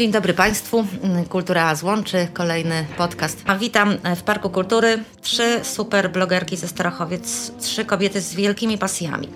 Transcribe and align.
Dzień 0.00 0.12
dobry 0.12 0.34
Państwu. 0.34 0.86
Kultura 1.28 1.74
Złączy, 1.74 2.28
kolejny 2.32 2.84
podcast. 2.96 3.42
A 3.46 3.56
witam 3.56 3.96
w 4.16 4.22
Parku 4.22 4.50
Kultury 4.50 5.04
trzy 5.20 5.60
super 5.62 6.12
blogerki 6.12 6.56
ze 6.56 6.68
Starachowiec, 6.68 7.52
trzy 7.60 7.84
kobiety 7.84 8.20
z 8.20 8.34
wielkimi 8.34 8.78
pasjami. 8.78 9.28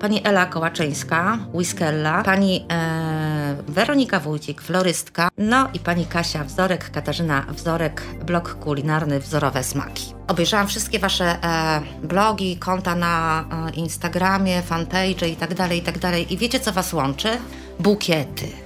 Pani 0.00 0.20
Ela 0.24 0.46
Kołaczyńska, 0.46 1.38
Whiskella, 1.54 2.22
pani 2.22 2.66
e, 2.70 3.56
Weronika 3.68 4.20
Wójcik, 4.20 4.62
florystka, 4.62 5.28
no 5.38 5.68
i 5.74 5.78
pani 5.78 6.06
Kasia 6.06 6.44
Wzorek, 6.44 6.90
Katarzyna 6.90 7.46
Wzorek, 7.48 8.02
blog 8.26 8.54
kulinarny 8.54 9.20
Wzorowe 9.20 9.64
Smaki. 9.64 10.14
Obejrzałam 10.28 10.66
wszystkie 10.68 10.98
Wasze 10.98 11.24
e, 11.42 11.80
blogi, 12.02 12.56
konta 12.56 12.94
na 12.94 13.44
e, 13.68 13.70
Instagramie, 13.70 14.62
fanpage 14.62 15.28
i 15.28 15.36
tak 15.36 15.54
dalej, 15.54 15.78
i 15.78 15.82
tak 15.82 15.98
dalej. 15.98 16.32
I 16.34 16.36
wiecie, 16.36 16.60
co 16.60 16.72
Was 16.72 16.92
łączy? 16.92 17.28
Bukiety 17.80 18.61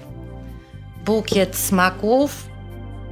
bukiet 1.06 1.56
smaków, 1.56 2.48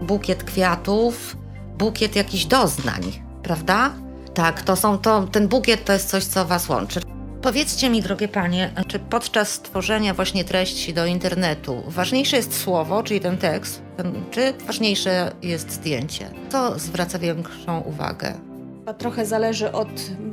bukiet 0.02 0.44
kwiatów, 0.44 1.36
bukiet 1.78 2.16
jakichś 2.16 2.44
doznań, 2.44 3.02
prawda? 3.42 3.90
Tak, 4.34 4.62
to 4.62 4.76
są 4.76 4.98
to, 4.98 5.22
ten 5.22 5.48
bukiet 5.48 5.84
to 5.84 5.92
jest 5.92 6.08
coś, 6.08 6.24
co 6.24 6.44
Was 6.44 6.68
łączy. 6.68 7.00
Powiedzcie 7.42 7.90
mi, 7.90 8.02
drogie 8.02 8.28
panie, 8.28 8.72
czy 8.88 8.98
podczas 8.98 9.60
tworzenia 9.60 10.14
właśnie 10.14 10.44
treści 10.44 10.94
do 10.94 11.06
internetu 11.06 11.82
ważniejsze 11.86 12.36
jest 12.36 12.60
słowo, 12.60 13.02
czyli 13.02 13.20
ten 13.20 13.38
tekst, 13.38 13.82
czy 14.30 14.54
ważniejsze 14.66 15.32
jest 15.42 15.70
zdjęcie? 15.70 16.30
Co 16.48 16.78
zwraca 16.78 17.18
większą 17.18 17.80
uwagę? 17.80 18.53
Trochę 18.92 19.26
zależy 19.26 19.72
od 19.72 19.88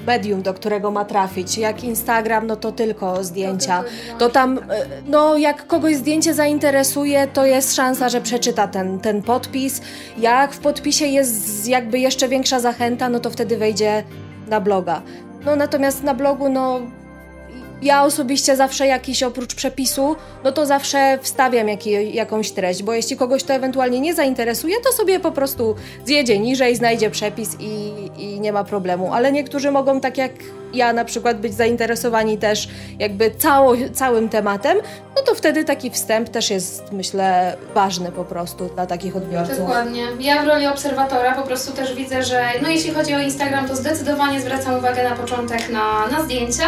medium, 0.07 0.41
do 0.41 0.53
którego 0.53 0.91
ma 0.91 1.05
trafić. 1.05 1.57
Jak 1.57 1.83
Instagram, 1.83 2.47
no 2.47 2.55
to 2.55 2.71
tylko 2.71 3.23
zdjęcia. 3.23 3.83
To 4.19 4.29
tam, 4.29 4.57
e, 4.57 4.61
no 5.07 5.37
jak 5.37 5.67
kogoś 5.67 5.95
zdjęcie 5.95 6.33
zainteresuje, 6.33 7.27
to 7.27 7.45
jest 7.45 7.75
szansa, 7.75 8.09
że 8.09 8.21
przeczyta 8.21 8.67
ten, 8.67 8.99
ten 8.99 9.21
podpis. 9.21 9.81
Jak 10.17 10.53
w 10.53 10.59
podpisie 10.59 11.05
jest 11.05 11.67
jakby 11.67 11.99
jeszcze 11.99 12.27
większa 12.27 12.59
zachęta, 12.59 13.09
no 13.09 13.19
to 13.19 13.29
wtedy 13.29 13.57
wejdzie 13.57 14.03
na 14.47 14.61
bloga. 14.61 15.01
No 15.45 15.55
natomiast 15.55 16.03
na 16.03 16.13
blogu, 16.13 16.49
no 16.49 16.81
ja 17.81 18.03
osobiście 18.03 18.55
zawsze 18.55 18.87
jakiś 18.87 19.23
oprócz 19.23 19.55
przepisu, 19.55 20.15
no 20.43 20.51
to 20.51 20.65
zawsze 20.65 21.19
wstawiam 21.21 21.67
jaki, 21.67 22.15
jakąś 22.15 22.51
treść, 22.51 22.83
bo 22.83 22.93
jeśli 22.93 23.17
kogoś 23.17 23.43
to 23.43 23.53
ewentualnie 23.53 23.99
nie 23.99 24.13
zainteresuje, 24.13 24.75
to 24.83 24.91
sobie 24.91 25.19
po 25.19 25.31
prostu 25.31 25.75
zjedzie 26.05 26.39
niżej, 26.39 26.75
znajdzie 26.75 27.09
przepis 27.09 27.57
i, 27.59 27.91
i 28.17 28.39
nie 28.39 28.53
ma 28.53 28.63
problemu. 28.63 29.13
Ale 29.13 29.31
niektórzy 29.31 29.71
mogą, 29.71 30.01
tak 30.01 30.17
jak 30.17 30.31
ja 30.73 30.93
na 30.93 31.05
przykład, 31.05 31.39
być 31.39 31.53
zainteresowani 31.53 32.37
też 32.37 32.67
jakby 32.99 33.31
cało, 33.31 33.73
całym 33.93 34.29
tematem, 34.29 34.77
no 35.15 35.21
to 35.21 35.35
wtedy 35.35 35.63
taki 35.63 35.89
wstęp 35.89 36.29
też 36.29 36.49
jest, 36.49 36.91
myślę, 36.91 37.57
ważny 37.73 38.11
po 38.11 38.25
prostu 38.25 38.69
dla 38.75 38.85
takich 38.85 39.15
odbiorców. 39.15 39.57
Dokładnie. 39.57 40.03
Ja 40.19 40.43
w 40.43 40.47
roli 40.47 40.67
obserwatora 40.67 41.35
po 41.35 41.41
prostu 41.41 41.71
też 41.71 41.95
widzę, 41.95 42.23
że 42.23 42.45
no 42.61 42.69
jeśli 42.69 42.93
chodzi 42.93 43.15
o 43.15 43.19
Instagram, 43.19 43.67
to 43.67 43.75
zdecydowanie 43.75 44.41
zwracam 44.41 44.77
uwagę 44.77 45.09
na 45.09 45.15
początek 45.15 45.69
na, 45.69 46.07
na 46.07 46.23
zdjęcia, 46.23 46.65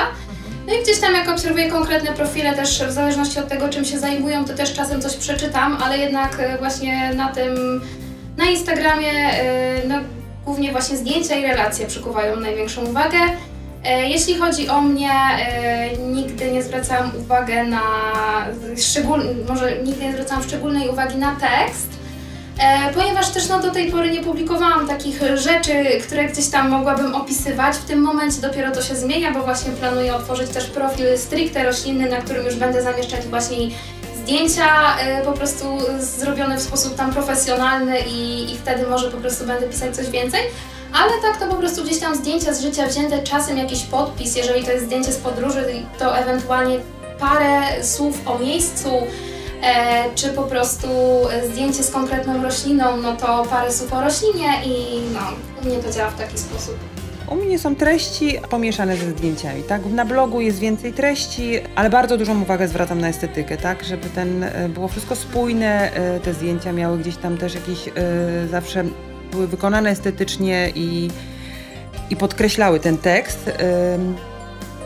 no 0.67 0.73
i 0.73 0.83
gdzieś 0.83 1.00
tam 1.00 1.14
jak 1.14 1.30
obserwuję 1.30 1.72
konkretne 1.72 2.14
profile 2.14 2.53
też 2.53 2.83
w 2.83 2.92
zależności 2.92 3.39
od 3.39 3.47
tego 3.47 3.69
czym 3.69 3.86
się 3.86 4.00
zajmują, 4.00 4.45
to 4.45 4.53
też 4.53 4.73
czasem 4.73 5.02
coś 5.02 5.16
przeczytam, 5.16 5.78
ale 5.83 5.97
jednak 5.97 6.39
e, 6.39 6.58
właśnie 6.58 7.14
na 7.14 7.31
tym, 7.31 7.81
na 8.38 8.45
Instagramie 8.45 9.11
e, 9.11 9.88
no, 9.88 9.95
głównie 10.45 10.72
właśnie 10.72 10.97
zdjęcia 10.97 11.36
i 11.36 11.47
relacje 11.47 11.88
przykuwają 11.88 12.36
największą 12.36 12.86
uwagę. 12.86 13.17
E, 13.84 14.09
jeśli 14.09 14.36
chodzi 14.36 14.69
o 14.69 14.81
mnie, 14.81 15.11
nigdy 16.11 16.52
nie 16.52 16.64
zwracałam 16.64 17.11
uwagi 17.19 17.53
na 17.69 17.81
szczególnie, 18.78 19.30
może 19.50 19.78
nigdy 19.84 20.06
nie 20.06 20.14
zwracałam 20.14 20.44
szczególnej 20.44 20.89
uwagi 20.89 21.17
na 21.17 21.36
tekst, 21.36 22.03
ponieważ 22.94 23.30
też 23.30 23.50
no, 23.50 23.59
do 23.59 23.72
tej 23.72 23.91
pory 23.91 24.12
nie 24.12 24.24
publikowałam 24.24 24.88
takich 24.88 25.19
rzeczy, 25.36 26.02
które 26.03 26.25
gdzieś 26.25 26.47
tam 26.47 26.69
mogłabym 26.69 27.16
opisywać. 27.16 27.75
W 27.75 27.86
tym 27.86 28.02
momencie 28.02 28.41
dopiero 28.41 28.72
to 28.72 28.81
się 28.81 28.96
zmienia, 28.96 29.31
bo 29.31 29.44
właśnie 29.44 29.72
planuję 29.72 30.16
otworzyć 30.16 30.50
też 30.50 30.66
profil 30.66 31.18
stricte 31.18 31.64
roślinny, 31.64 32.09
na 32.09 32.18
którym 32.18 32.46
już 32.46 32.56
będę 32.56 32.81
zamieszczać 32.81 33.28
właśnie 33.28 33.58
zdjęcia 34.24 34.97
e, 34.97 35.22
po 35.22 35.31
prostu 35.31 35.66
zrobione 36.00 36.58
w 36.58 36.62
sposób 36.62 36.96
tam 36.96 37.14
profesjonalny 37.14 38.00
i, 38.00 38.52
i 38.52 38.58
wtedy 38.58 38.88
może 38.88 39.12
po 39.12 39.18
prostu 39.18 39.46
będę 39.46 39.68
pisać 39.68 39.96
coś 39.96 40.09
więcej. 40.09 40.41
Ale 40.94 41.12
tak 41.22 41.40
to 41.40 41.47
po 41.47 41.56
prostu 41.56 41.84
gdzieś 41.84 42.00
tam 42.00 42.16
zdjęcia 42.16 42.53
z 42.53 42.62
życia 42.62 42.88
wzięte, 42.88 43.24
czasem 43.24 43.58
jakiś 43.58 43.84
podpis, 43.84 44.35
jeżeli 44.35 44.64
to 44.64 44.72
jest 44.72 44.85
zdjęcie 44.85 45.12
z 45.12 45.18
podróży, 45.18 45.66
to 46.00 46.18
ewentualnie 46.18 46.80
parę 47.20 47.84
słów 47.84 48.28
o 48.28 48.40
miejscu, 48.40 48.90
e, 48.90 49.33
czy 50.16 50.29
po 50.29 50.44
prostu 50.44 50.88
zdjęcie 51.50 51.84
z 51.84 51.91
konkretną 51.91 52.44
rośliną, 52.44 52.97
no 52.97 53.16
to 53.16 53.46
parę 53.50 53.72
słów 53.72 53.94
o 53.94 54.01
roślinie 54.01 54.47
i 54.66 55.01
no, 55.13 55.19
u 55.62 55.66
mnie 55.66 55.78
to 55.84 55.91
działa 55.91 56.09
w 56.09 56.18
taki 56.18 56.38
sposób. 56.38 56.75
U 57.28 57.35
mnie 57.35 57.59
są 57.59 57.75
treści 57.75 58.40
pomieszane 58.50 58.97
ze 58.97 59.12
zdjęciami, 59.12 59.63
tak? 59.63 59.85
Na 59.85 60.06
blogu 60.06 60.41
jest 60.41 60.59
więcej 60.59 60.94
treści, 60.94 61.59
ale 61.75 61.90
bardzo 61.90 62.18
dużą 62.18 62.41
uwagę 62.41 62.68
zwracam 62.68 63.02
na 63.02 63.07
estetykę, 63.07 63.57
tak? 63.57 63.84
Żeby 63.84 64.09
ten, 64.09 64.44
e, 64.44 64.69
było 64.69 64.88
wszystko 64.88 65.16
spójne, 65.16 65.94
e, 65.94 66.19
te 66.19 66.34
zdjęcia 66.34 66.72
miały 66.72 66.97
gdzieś 66.97 67.16
tam 67.16 67.38
też 67.38 67.56
jakieś, 67.56 67.88
e, 67.88 67.91
zawsze 68.52 68.84
były 69.31 69.47
wykonane 69.47 69.90
estetycznie 69.90 70.72
i, 70.75 71.09
i 72.09 72.16
podkreślały 72.16 72.79
ten 72.79 72.97
tekst. 72.97 73.52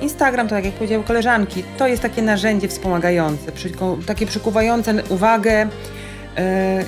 Instagram, 0.01 0.47
to 0.47 0.55
tak 0.55 0.65
jak 0.65 0.73
powiedziały 0.73 1.03
koleżanki, 1.03 1.63
to 1.77 1.87
jest 1.87 2.01
takie 2.01 2.21
narzędzie 2.21 2.67
wspomagające, 2.67 3.51
takie 4.07 4.25
przykuwające 4.25 5.03
uwagę 5.09 5.67
e, 6.37 6.85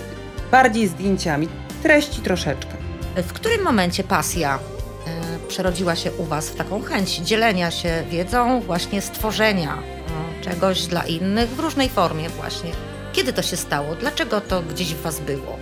bardziej 0.52 0.88
zdjęciami, 0.88 1.47
treści 1.84 2.22
troszeczkę. 2.22 2.74
W 3.16 3.34
którym 3.34 3.64
momencie 3.64 4.03
pasja 4.03 4.56
e, 4.56 5.47
przerodziła 5.47 5.96
się 5.96 6.12
u 6.12 6.24
Was 6.24 6.50
w 6.50 6.56
taką 6.56 6.81
chęć 6.81 7.18
dzielenia 7.18 7.72
się 7.72 8.03
wiedzą, 8.09 8.62
właśnie 8.62 9.02
stworzenia 9.02 9.74
e, 9.74 10.44
czegoś 10.44 10.86
dla 10.86 11.03
innych 11.03 11.50
w 11.50 11.59
różnej 11.59 11.90
formie 11.90 12.30
właśnie? 12.30 12.72
Kiedy 13.14 13.34
to 13.34 13.41
się 13.41 13.58
stało? 13.58 13.96
Dlaczego 13.96 14.41
to 14.41 14.62
gdzieś 14.62 14.94
w 14.94 15.02
Was 15.02 15.20
było? 15.20 15.58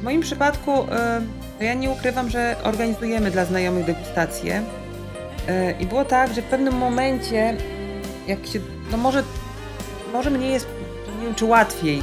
W 0.00 0.02
moim 0.02 0.20
przypadku 0.20 0.86
ja 1.60 1.74
nie 1.74 1.90
ukrywam, 1.90 2.30
że 2.30 2.56
organizujemy 2.62 3.30
dla 3.30 3.44
znajomych 3.44 3.84
degustacje 3.84 4.62
I 5.80 5.86
było 5.86 6.04
tak, 6.04 6.34
że 6.34 6.42
w 6.42 6.44
pewnym 6.44 6.74
momencie, 6.74 7.56
jak 8.26 8.46
się, 8.46 8.60
no 8.90 8.96
może, 8.96 9.22
może 10.12 10.30
mnie 10.30 10.50
jest, 10.50 10.66
nie 11.20 11.26
wiem 11.26 11.34
czy 11.34 11.44
łatwiej, 11.44 12.02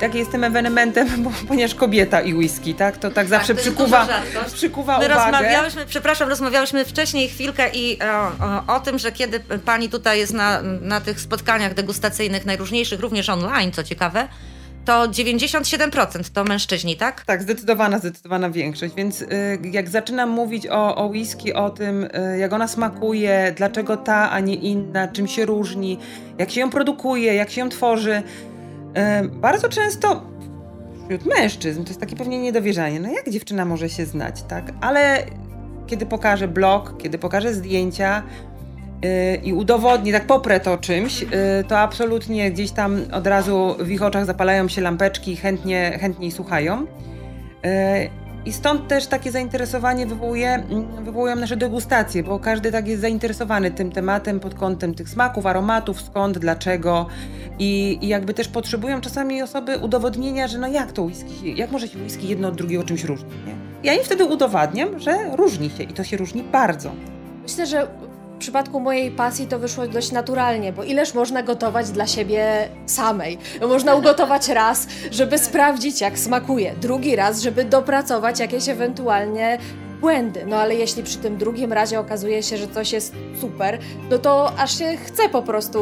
tak 0.00 0.14
jestem 0.14 0.44
ewenementem, 0.44 1.08
bo, 1.24 1.30
ponieważ 1.48 1.74
kobieta 1.74 2.20
i 2.20 2.34
whisky, 2.34 2.74
tak? 2.74 2.96
To 2.96 3.10
tak 3.10 3.28
zawsze 3.28 3.54
tak, 3.54 3.62
przykuwa, 3.62 4.08
przykuwa 4.54 4.98
My 4.98 5.06
uwagę. 5.06 5.24
rozmawiałyśmy, 5.24 5.86
przepraszam, 5.86 6.28
rozmawiałyśmy 6.28 6.84
wcześniej 6.84 7.28
chwilkę 7.28 7.70
i 7.74 7.98
o, 8.02 8.04
e, 8.04 8.62
o, 8.66 8.74
o, 8.74 8.80
tym, 8.80 8.98
że 8.98 9.12
kiedy 9.12 9.40
pani 9.40 9.88
tutaj 9.88 10.18
jest 10.18 10.32
na, 10.32 10.62
na 10.62 11.00
tych 11.00 11.20
spotkaniach 11.20 11.74
degustacyjnych 11.74 12.46
najróżniejszych, 12.46 13.00
również 13.00 13.28
online, 13.28 13.72
co 13.72 13.84
ciekawe, 13.84 14.28
to 14.84 15.08
97% 15.08 16.30
to 16.32 16.44
mężczyźni, 16.44 16.96
tak? 16.96 17.24
Tak, 17.24 17.42
zdecydowana, 17.42 17.98
zdecydowana 17.98 18.50
większość. 18.50 18.94
Więc 18.94 19.22
y, 19.22 19.26
jak 19.72 19.88
zaczynam 19.88 20.30
mówić 20.30 20.66
o, 20.66 20.96
o 20.96 21.06
whisky, 21.06 21.54
o 21.54 21.70
tym, 21.70 22.04
y, 22.04 22.38
jak 22.38 22.52
ona 22.52 22.68
smakuje, 22.68 23.54
dlaczego 23.56 23.96
ta, 23.96 24.30
a 24.30 24.40
nie 24.40 24.54
inna, 24.54 25.08
czym 25.08 25.26
się 25.26 25.46
różni, 25.46 25.98
jak 26.38 26.50
się 26.50 26.60
ją 26.60 26.70
produkuje, 26.70 27.34
jak 27.34 27.50
się 27.50 27.60
ją 27.60 27.68
tworzy, 27.68 28.22
y, 29.22 29.28
bardzo 29.28 29.68
często 29.68 30.22
wśród 31.04 31.26
mężczyzn 31.26 31.82
to 31.82 31.88
jest 31.88 32.00
takie 32.00 32.16
pewnie 32.16 32.38
niedowierzanie. 32.38 33.00
No 33.00 33.12
jak 33.12 33.30
dziewczyna 33.30 33.64
może 33.64 33.88
się 33.88 34.06
znać, 34.06 34.42
tak? 34.42 34.72
Ale 34.80 35.26
kiedy 35.86 36.06
pokażę 36.06 36.48
blog, 36.48 36.94
kiedy 37.02 37.18
pokażę 37.18 37.54
zdjęcia, 37.54 38.22
i 39.42 39.52
udowodni, 39.52 40.12
tak 40.12 40.26
poprę 40.26 40.60
to 40.60 40.78
czymś, 40.78 41.22
y, 41.22 41.26
to 41.68 41.78
absolutnie 41.78 42.50
gdzieś 42.50 42.70
tam 42.70 43.00
od 43.12 43.26
razu 43.26 43.74
w 43.78 43.90
ich 43.90 44.02
oczach 44.02 44.24
zapalają 44.24 44.68
się 44.68 44.80
lampeczki 44.80 45.32
i 45.32 45.36
chętnie, 45.36 45.98
chętniej 46.00 46.30
słuchają. 46.30 46.82
Y, 46.82 46.86
I 48.44 48.52
stąd 48.52 48.88
też 48.88 49.06
takie 49.06 49.30
zainteresowanie 49.30 50.06
wywołuje, 50.06 50.48
mm, 50.48 51.04
wywołują 51.04 51.36
nasze 51.36 51.56
degustacje, 51.56 52.22
bo 52.22 52.38
każdy 52.38 52.72
tak 52.72 52.88
jest 52.88 53.00
zainteresowany 53.00 53.70
tym 53.70 53.92
tematem 53.92 54.40
pod 54.40 54.54
kątem 54.54 54.94
tych 54.94 55.08
smaków, 55.08 55.46
aromatów, 55.46 56.02
skąd, 56.02 56.38
dlaczego. 56.38 57.06
I, 57.58 57.98
I, 58.02 58.08
jakby 58.08 58.34
też 58.34 58.48
potrzebują 58.48 59.00
czasami 59.00 59.42
osoby 59.42 59.78
udowodnienia, 59.78 60.48
że 60.48 60.58
no 60.58 60.68
jak 60.68 60.92
to 60.92 61.02
whisky, 61.02 61.56
jak 61.56 61.70
może 61.70 61.88
się 61.88 61.98
whisky 61.98 62.28
jedno 62.28 62.48
od 62.48 62.54
drugiego 62.54 62.84
czymś 62.84 63.04
różni, 63.04 63.30
nie? 63.46 63.54
Ja 63.82 63.94
im 63.94 64.04
wtedy 64.04 64.24
udowadniam, 64.24 64.98
że 64.98 65.36
różni 65.36 65.70
się 65.70 65.82
i 65.82 65.92
to 65.92 66.04
się 66.04 66.16
różni 66.16 66.42
bardzo. 66.42 66.92
Myślę, 67.42 67.66
że 67.66 67.88
przypadku 68.42 68.80
mojej 68.80 69.10
pasji 69.10 69.46
to 69.46 69.58
wyszło 69.58 69.86
dość 69.86 70.12
naturalnie, 70.12 70.72
bo 70.72 70.84
ileż 70.84 71.14
można 71.14 71.42
gotować 71.42 71.90
dla 71.90 72.06
siebie 72.06 72.68
samej? 72.86 73.38
No, 73.60 73.68
można 73.68 73.94
ugotować 73.94 74.48
raz, 74.48 74.86
żeby 75.10 75.38
sprawdzić 75.38 76.00
jak 76.00 76.18
smakuje, 76.18 76.74
drugi 76.80 77.16
raz, 77.16 77.40
żeby 77.40 77.64
dopracować 77.64 78.40
jakieś 78.40 78.68
ewentualnie 78.68 79.58
błędy. 80.02 80.44
No 80.46 80.56
ale 80.56 80.74
jeśli 80.74 81.02
przy 81.02 81.18
tym 81.18 81.36
drugim 81.36 81.72
razie 81.72 82.00
okazuje 82.00 82.42
się, 82.42 82.56
że 82.56 82.68
coś 82.68 82.92
jest 82.92 83.14
super, 83.40 83.78
no 84.10 84.18
to 84.18 84.52
aż 84.58 84.78
się 84.78 84.96
chce 84.96 85.28
po 85.28 85.42
prostu 85.42 85.80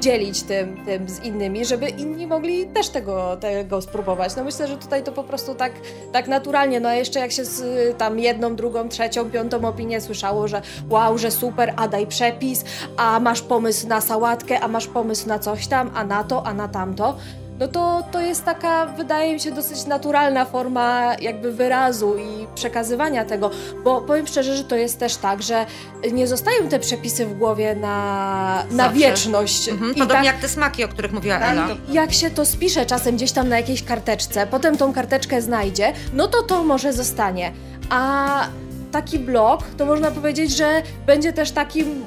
dzielić 0.00 0.42
tym, 0.42 0.84
tym 0.84 1.08
z 1.08 1.24
innymi, 1.24 1.64
żeby 1.64 1.88
inni 1.88 2.26
mogli 2.26 2.66
też 2.66 2.88
tego, 2.88 3.36
tego 3.36 3.82
spróbować. 3.82 4.36
No 4.36 4.44
myślę, 4.44 4.68
że 4.68 4.76
tutaj 4.76 5.02
to 5.02 5.12
po 5.12 5.24
prostu 5.24 5.54
tak, 5.54 5.72
tak 6.12 6.28
naturalnie, 6.28 6.80
no 6.80 6.88
a 6.88 6.94
jeszcze 6.94 7.20
jak 7.20 7.32
się 7.32 7.44
z 7.44 7.62
tam 7.98 8.18
jedną, 8.18 8.56
drugą, 8.56 8.88
trzecią, 8.88 9.30
piątą 9.30 9.68
opinię 9.68 10.00
słyszało, 10.00 10.48
że 10.48 10.62
wow, 10.88 11.18
że 11.18 11.30
super, 11.30 11.72
a 11.76 11.88
daj 11.88 12.06
przepis, 12.06 12.64
a 12.96 13.20
masz 13.20 13.42
pomysł 13.42 13.88
na 13.88 14.00
sałatkę, 14.00 14.60
a 14.60 14.68
masz 14.68 14.86
pomysł 14.86 15.28
na 15.28 15.38
coś 15.38 15.66
tam, 15.66 15.90
a 15.94 16.04
na 16.04 16.24
to, 16.24 16.46
a 16.46 16.54
na 16.54 16.68
tamto, 16.68 17.16
no 17.60 17.68
to 17.68 18.02
to 18.12 18.20
jest 18.20 18.44
taka, 18.44 18.86
wydaje 18.86 19.34
mi 19.34 19.40
się, 19.40 19.52
dosyć 19.52 19.86
naturalna 19.86 20.44
forma 20.44 21.14
jakby 21.20 21.52
wyrazu 21.52 22.16
i 22.18 22.46
przekazywania 22.54 23.24
tego, 23.24 23.50
bo 23.84 24.00
powiem 24.00 24.26
szczerze, 24.26 24.56
że 24.56 24.64
to 24.64 24.76
jest 24.76 24.98
też 24.98 25.16
tak, 25.16 25.42
że 25.42 25.66
nie 26.12 26.26
zostają 26.26 26.68
te 26.68 26.78
przepisy 26.78 27.26
w 27.26 27.38
głowie 27.38 27.74
na, 27.74 28.64
na 28.70 28.88
wieczność. 28.88 29.68
Mhm, 29.68 29.94
podobnie 29.94 30.14
tak, 30.14 30.24
jak 30.24 30.38
te 30.38 30.48
smaki, 30.48 30.84
o 30.84 30.88
których 30.88 31.12
mówiła 31.12 31.38
tak, 31.38 31.52
Ela. 31.52 31.68
Jak 31.92 32.12
się 32.12 32.30
to 32.30 32.46
spisze 32.46 32.86
czasem 32.86 33.16
gdzieś 33.16 33.32
tam 33.32 33.48
na 33.48 33.56
jakiejś 33.56 33.82
karteczce, 33.82 34.46
potem 34.46 34.76
tą 34.76 34.92
karteczkę 34.92 35.42
znajdzie, 35.42 35.92
no 36.12 36.28
to 36.28 36.42
to 36.42 36.64
może 36.64 36.92
zostanie. 36.92 37.52
A 37.90 38.46
taki 38.92 39.18
blog, 39.18 39.62
to 39.78 39.86
można 39.86 40.10
powiedzieć, 40.10 40.56
że 40.56 40.82
będzie 41.06 41.32
też 41.32 41.50
takim 41.50 42.04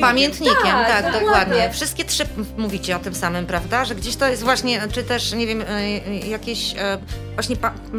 Pamiętnikiem, 0.00 0.56
tak, 0.62 0.88
tak 0.88 1.04
dokładnie. 1.04 1.26
dokładnie. 1.26 1.70
Wszystkie 1.72 2.04
trzy 2.04 2.24
mówicie 2.56 2.96
o 2.96 2.98
tym 2.98 3.14
samym, 3.14 3.46
prawda? 3.46 3.84
Że 3.84 3.94
gdzieś 3.94 4.16
to 4.16 4.28
jest 4.28 4.42
właśnie, 4.42 4.80
czy 4.92 5.04
też, 5.04 5.32
nie 5.32 5.46
wiem, 5.46 5.64
e, 5.68 5.98
jakieś 6.18 6.74
e, 6.78 6.98
właśnie 7.34 7.56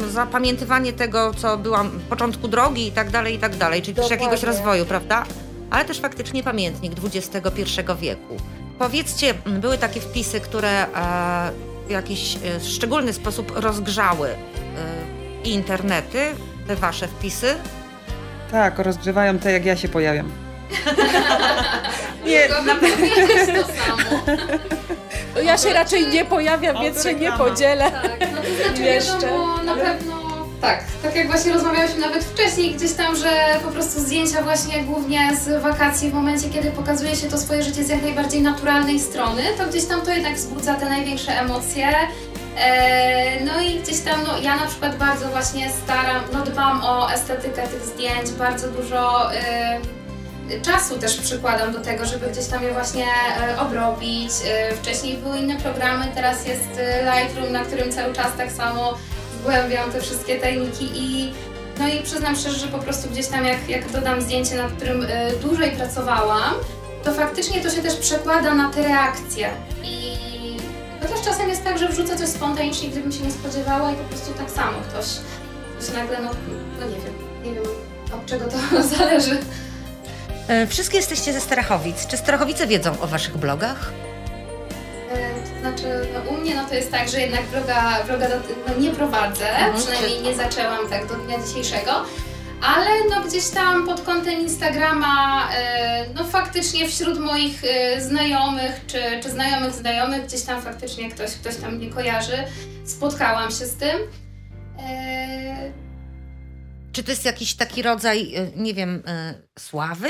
zapamiętywanie 0.08 0.92
tego, 0.92 1.34
co 1.34 1.58
byłam 1.58 1.90
początku 2.08 2.48
drogi 2.48 2.86
i 2.86 2.92
tak 2.92 3.10
dalej, 3.10 3.34
i 3.34 3.38
tak 3.38 3.56
dalej, 3.56 3.82
czyli 3.82 3.94
dokładnie. 3.94 4.16
też 4.16 4.24
jakiegoś 4.24 4.42
rozwoju, 4.42 4.86
prawda? 4.86 5.24
Ale 5.70 5.84
też 5.84 6.00
faktycznie 6.00 6.42
pamiętnik 6.42 6.92
XXI 7.04 7.80
wieku. 8.00 8.36
Powiedzcie, 8.78 9.34
były 9.46 9.78
takie 9.78 10.00
wpisy, 10.00 10.40
które 10.40 10.86
e, 10.86 10.88
w 11.86 11.90
jakiś 11.90 12.38
szczególny 12.62 13.12
sposób 13.12 13.52
rozgrzały 13.54 14.28
internety, 15.44 16.18
te 16.66 16.76
wasze 16.76 17.08
wpisy? 17.08 17.54
Tak, 18.50 18.78
rozgrzewają 18.78 19.38
te, 19.38 19.52
jak 19.52 19.64
ja 19.64 19.76
się 19.76 19.88
pojawiam. 19.88 20.47
nie, 22.26 22.48
na 22.48 22.74
pewno 22.74 23.06
to 23.54 23.66
samo. 23.66 24.38
No 25.34 25.40
ja 25.40 25.58
się 25.58 25.72
raczej 25.72 26.06
nie 26.06 26.24
pojawiam, 26.24 26.82
więc 26.82 27.02
się 27.02 27.14
nie 27.14 27.32
podzielę. 27.32 27.90
Tak, 27.90 28.20
no 28.32 28.42
to 28.42 28.64
znaczy 28.64 28.82
Jeszcze. 28.82 29.12
wiadomo, 29.12 29.62
na 29.62 29.74
pewno 29.74 30.28
tak, 30.60 30.84
tak 31.02 31.16
jak 31.16 31.26
właśnie 31.26 31.52
rozmawiałyśmy 31.52 32.00
nawet 32.00 32.24
wcześniej 32.24 32.74
gdzieś 32.74 32.92
tam, 32.92 33.16
że 33.16 33.30
po 33.64 33.70
prostu 33.70 34.00
zdjęcia 34.00 34.42
właśnie 34.42 34.82
głównie 34.82 35.36
z 35.36 35.62
wakacji 35.62 36.10
w 36.10 36.14
momencie, 36.14 36.48
kiedy 36.48 36.70
pokazuje 36.70 37.16
się 37.16 37.28
to 37.28 37.38
swoje 37.38 37.62
życie 37.62 37.84
z 37.84 37.88
jak 37.88 38.02
najbardziej 38.02 38.42
naturalnej 38.42 39.00
strony, 39.00 39.42
to 39.58 39.66
gdzieś 39.66 39.84
tam 39.84 40.00
to 40.00 40.10
jednak 40.10 40.34
wzbudza 40.34 40.74
te 40.74 40.88
największe 40.88 41.32
emocje. 41.32 41.88
E, 42.58 43.44
no 43.44 43.60
i 43.60 43.80
gdzieś 43.80 44.00
tam, 44.00 44.20
no 44.26 44.38
ja 44.38 44.56
na 44.56 44.66
przykład 44.66 44.96
bardzo 44.96 45.28
właśnie 45.28 45.70
staram, 45.84 46.22
no 46.32 46.44
dbam 46.44 46.84
o 46.84 47.12
estetykę 47.12 47.68
tych 47.68 47.82
zdjęć, 47.82 48.30
bardzo 48.30 48.68
dużo 48.68 49.30
czasu 50.62 50.98
też 50.98 51.16
przykładam 51.16 51.72
do 51.72 51.80
tego, 51.80 52.04
żeby 52.04 52.26
gdzieś 52.26 52.46
tam 52.46 52.62
je 52.62 52.72
właśnie 52.72 53.06
e, 53.40 53.60
obrobić. 53.60 54.30
E, 54.46 54.76
wcześniej 54.76 55.16
były 55.16 55.38
inne 55.38 55.56
programy, 55.56 56.06
teraz 56.14 56.46
jest 56.46 56.68
e, 56.78 57.02
Lightroom, 57.02 57.52
na 57.52 57.64
którym 57.64 57.92
cały 57.92 58.14
czas 58.14 58.26
tak 58.36 58.52
samo 58.52 58.98
zgłębiam 59.40 59.92
te 59.92 60.00
wszystkie 60.00 60.40
tajniki 60.40 60.90
i 60.94 61.32
no 61.78 61.88
i 61.88 62.02
przyznam 62.02 62.36
szczerze, 62.36 62.58
że 62.58 62.68
po 62.68 62.78
prostu 62.78 63.10
gdzieś 63.10 63.26
tam 63.26 63.44
jak, 63.44 63.68
jak 63.68 63.90
dodam 63.90 64.20
zdjęcie, 64.22 64.56
nad 64.56 64.72
którym 64.72 65.06
dłużej 65.42 65.70
pracowałam, 65.70 66.54
to 67.04 67.12
faktycznie 67.12 67.60
to 67.60 67.70
się 67.70 67.82
też 67.82 67.96
przekłada 67.96 68.54
na 68.54 68.70
te 68.70 68.82
reakcje 68.82 69.50
i 69.84 70.16
chociaż 71.02 71.24
czasem 71.24 71.48
jest 71.48 71.64
tak, 71.64 71.78
że 71.78 71.88
wrzucę 71.88 72.16
coś 72.16 72.28
spontanicznie, 72.28 72.88
gdybym 72.88 73.12
się 73.12 73.24
nie 73.24 73.30
spodziewała 73.30 73.92
i 73.92 73.94
po 73.94 74.04
prostu 74.04 74.32
tak 74.32 74.50
samo 74.50 74.78
ktoś, 74.88 75.06
ktoś 75.78 75.94
nagle, 75.94 76.18
no, 76.22 76.30
no 76.80 76.86
nie 76.86 76.96
wiem, 76.96 77.14
nie 77.44 77.54
wiem 77.54 77.64
od 78.14 78.26
czego 78.26 78.44
to 78.44 78.82
zależy. 78.96 79.38
E, 80.48 80.66
wszystkie 80.66 80.96
jesteście 80.96 81.32
ze 81.32 81.40
Starachowic. 81.40 82.06
Czy 82.06 82.16
Starachowice 82.16 82.66
wiedzą 82.66 83.00
o 83.00 83.06
Waszych 83.06 83.36
blogach? 83.36 83.92
E, 85.10 85.34
to 85.34 85.60
znaczy, 85.60 86.08
no, 86.14 86.30
u 86.30 86.40
mnie 86.40 86.54
no 86.54 86.64
to 86.68 86.74
jest 86.74 86.90
tak, 86.90 87.08
że 87.08 87.20
jednak 87.20 87.42
bloga, 87.42 88.04
bloga 88.06 88.28
do, 88.28 88.34
no, 88.68 88.78
nie 88.78 88.90
prowadzę, 88.90 89.50
mhm. 89.50 89.76
przynajmniej 89.76 90.22
nie 90.22 90.34
zaczęłam 90.34 90.88
tak 90.90 91.06
do 91.06 91.14
dnia 91.14 91.38
dzisiejszego, 91.46 91.92
ale 92.62 92.90
no 93.10 93.28
gdzieś 93.28 93.48
tam 93.48 93.86
pod 93.86 94.00
kątem 94.00 94.40
Instagrama, 94.40 95.48
e, 95.52 96.06
no 96.14 96.24
faktycznie 96.24 96.88
wśród 96.88 97.18
moich 97.18 97.62
znajomych, 97.98 98.80
czy, 98.86 99.02
czy 99.22 99.30
znajomych 99.30 99.72
znajomych, 99.72 100.26
gdzieś 100.26 100.42
tam 100.42 100.62
faktycznie 100.62 101.10
ktoś, 101.10 101.30
ktoś 101.30 101.56
tam 101.56 101.76
mnie 101.76 101.90
kojarzy, 101.90 102.44
spotkałam 102.84 103.50
się 103.50 103.66
z 103.66 103.76
tym. 103.76 103.98
Czy 106.92 107.02
to 107.02 107.10
jest 107.10 107.24
jakiś 107.24 107.54
taki 107.54 107.82
rodzaj, 107.82 108.34
nie 108.56 108.74
wiem, 108.74 109.02
sławy? 109.58 110.08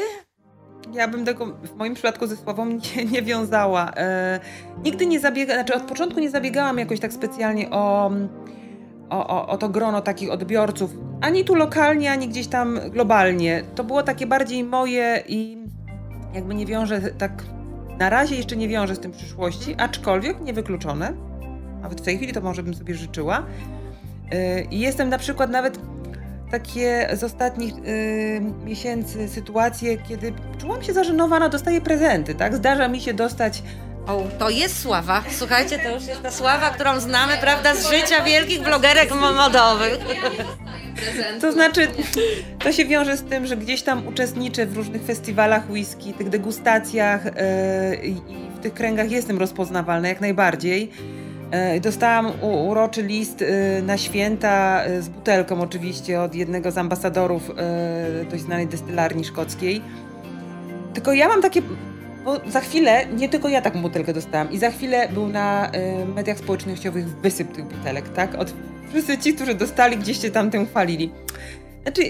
Ja 0.92 1.08
bym 1.08 1.24
tego 1.24 1.46
w 1.46 1.76
moim 1.76 1.94
przypadku 1.94 2.26
ze 2.26 2.36
słową 2.36 2.66
nie, 2.96 3.04
nie 3.04 3.22
wiązała. 3.22 3.92
E, 3.96 4.40
nigdy 4.84 5.06
nie 5.06 5.20
zabiegałam, 5.20 5.64
znaczy 5.64 5.82
od 5.82 5.88
początku 5.88 6.20
nie 6.20 6.30
zabiegałam 6.30 6.78
jakoś 6.78 7.00
tak 7.00 7.12
specjalnie 7.12 7.70
o, 7.70 8.10
o, 9.10 9.48
o, 9.48 9.58
to 9.58 9.68
grono 9.68 10.00
takich 10.00 10.30
odbiorców. 10.30 10.90
Ani 11.20 11.44
tu 11.44 11.54
lokalnie, 11.54 12.12
ani 12.12 12.28
gdzieś 12.28 12.46
tam 12.46 12.80
globalnie. 12.90 13.62
To 13.74 13.84
było 13.84 14.02
takie 14.02 14.26
bardziej 14.26 14.64
moje 14.64 15.22
i 15.28 15.58
jakby 16.34 16.54
nie 16.54 16.66
wiążę 16.66 17.00
tak. 17.00 17.44
Na 17.98 18.10
razie 18.10 18.36
jeszcze 18.36 18.56
nie 18.56 18.68
wiążę 18.68 18.96
z 18.96 18.98
tym 18.98 19.12
przyszłości, 19.12 19.74
aczkolwiek 19.78 20.40
niewykluczone. 20.40 21.12
Nawet 21.82 22.00
w 22.00 22.04
tej 22.04 22.16
chwili 22.16 22.32
to 22.32 22.40
może 22.40 22.62
bym 22.62 22.74
sobie 22.74 22.94
życzyła. 22.94 23.42
E, 24.30 24.62
I 24.62 24.80
jestem 24.80 25.08
na 25.08 25.18
przykład 25.18 25.50
nawet 25.50 25.78
takie 26.50 27.08
z 27.12 27.24
ostatnich 27.24 27.74
y, 27.74 28.40
miesięcy 28.64 29.28
sytuacje, 29.28 29.98
kiedy 29.98 30.32
czułam 30.60 30.82
się 30.82 30.92
zażenowana, 30.92 31.48
dostaję 31.48 31.80
prezenty, 31.80 32.34
tak? 32.34 32.56
Zdarza 32.56 32.88
mi 32.88 33.00
się 33.00 33.14
dostać 33.14 33.62
o, 34.08 34.24
to 34.38 34.50
jest 34.50 34.82
sława. 34.82 35.22
Słuchajcie, 35.30 35.78
to 35.78 35.94
już 35.94 36.06
jest 36.06 36.22
ta 36.22 36.30
sława, 36.30 36.70
którą 36.70 37.00
znamy, 37.00 37.32
prawda, 37.40 37.74
z 37.74 37.90
życia 37.90 38.24
wielkich 38.24 38.62
blogerek 38.62 39.10
modowych. 39.14 39.98
To 41.40 41.52
znaczy, 41.52 41.88
to 42.58 42.72
się 42.72 42.84
wiąże 42.84 43.16
z 43.16 43.22
tym, 43.22 43.46
że 43.46 43.56
gdzieś 43.56 43.82
tam 43.82 44.06
uczestniczę 44.06 44.66
w 44.66 44.76
różnych 44.76 45.02
festiwalach 45.02 45.70
whisky, 45.70 46.12
tych 46.12 46.28
degustacjach 46.28 47.24
yy, 47.24 47.30
i 47.96 48.14
w 48.54 48.58
tych 48.62 48.74
kręgach 48.74 49.10
jestem 49.10 49.38
rozpoznawalna 49.38 50.08
jak 50.08 50.20
najbardziej. 50.20 50.92
E, 51.50 51.80
dostałam 51.80 52.32
uroczy 52.42 53.02
list 53.02 53.42
e, 53.42 53.82
na 53.82 53.98
święta 53.98 54.84
e, 54.84 55.02
z 55.02 55.08
butelką 55.08 55.60
oczywiście 55.60 56.20
od 56.20 56.34
jednego 56.34 56.70
z 56.70 56.78
ambasadorów 56.78 57.50
dość 58.30 58.42
znanej 58.42 58.66
destylarni 58.66 59.24
szkockiej. 59.24 59.82
Tylko 60.94 61.12
ja 61.12 61.28
mam 61.28 61.42
takie, 61.42 61.62
bo 62.24 62.40
za 62.46 62.60
chwilę, 62.60 63.06
nie 63.06 63.28
tylko 63.28 63.48
ja 63.48 63.62
taką 63.62 63.82
butelkę 63.82 64.12
dostałam 64.12 64.52
i 64.52 64.58
za 64.58 64.70
chwilę 64.70 65.08
był 65.08 65.28
na 65.28 65.70
mediach 66.14 66.38
społecznościowych 66.38 67.08
wysyp 67.08 67.52
tych 67.52 67.64
butelek, 67.64 68.08
tak? 68.08 68.34
Od 68.34 68.54
wszyscy 68.90 69.18
ci, 69.18 69.34
którzy 69.34 69.54
dostali, 69.54 69.96
gdzieś 69.96 70.22
się 70.22 70.30
tamtym 70.30 70.66
chwalili. 70.66 71.10
Znaczy, 71.82 72.02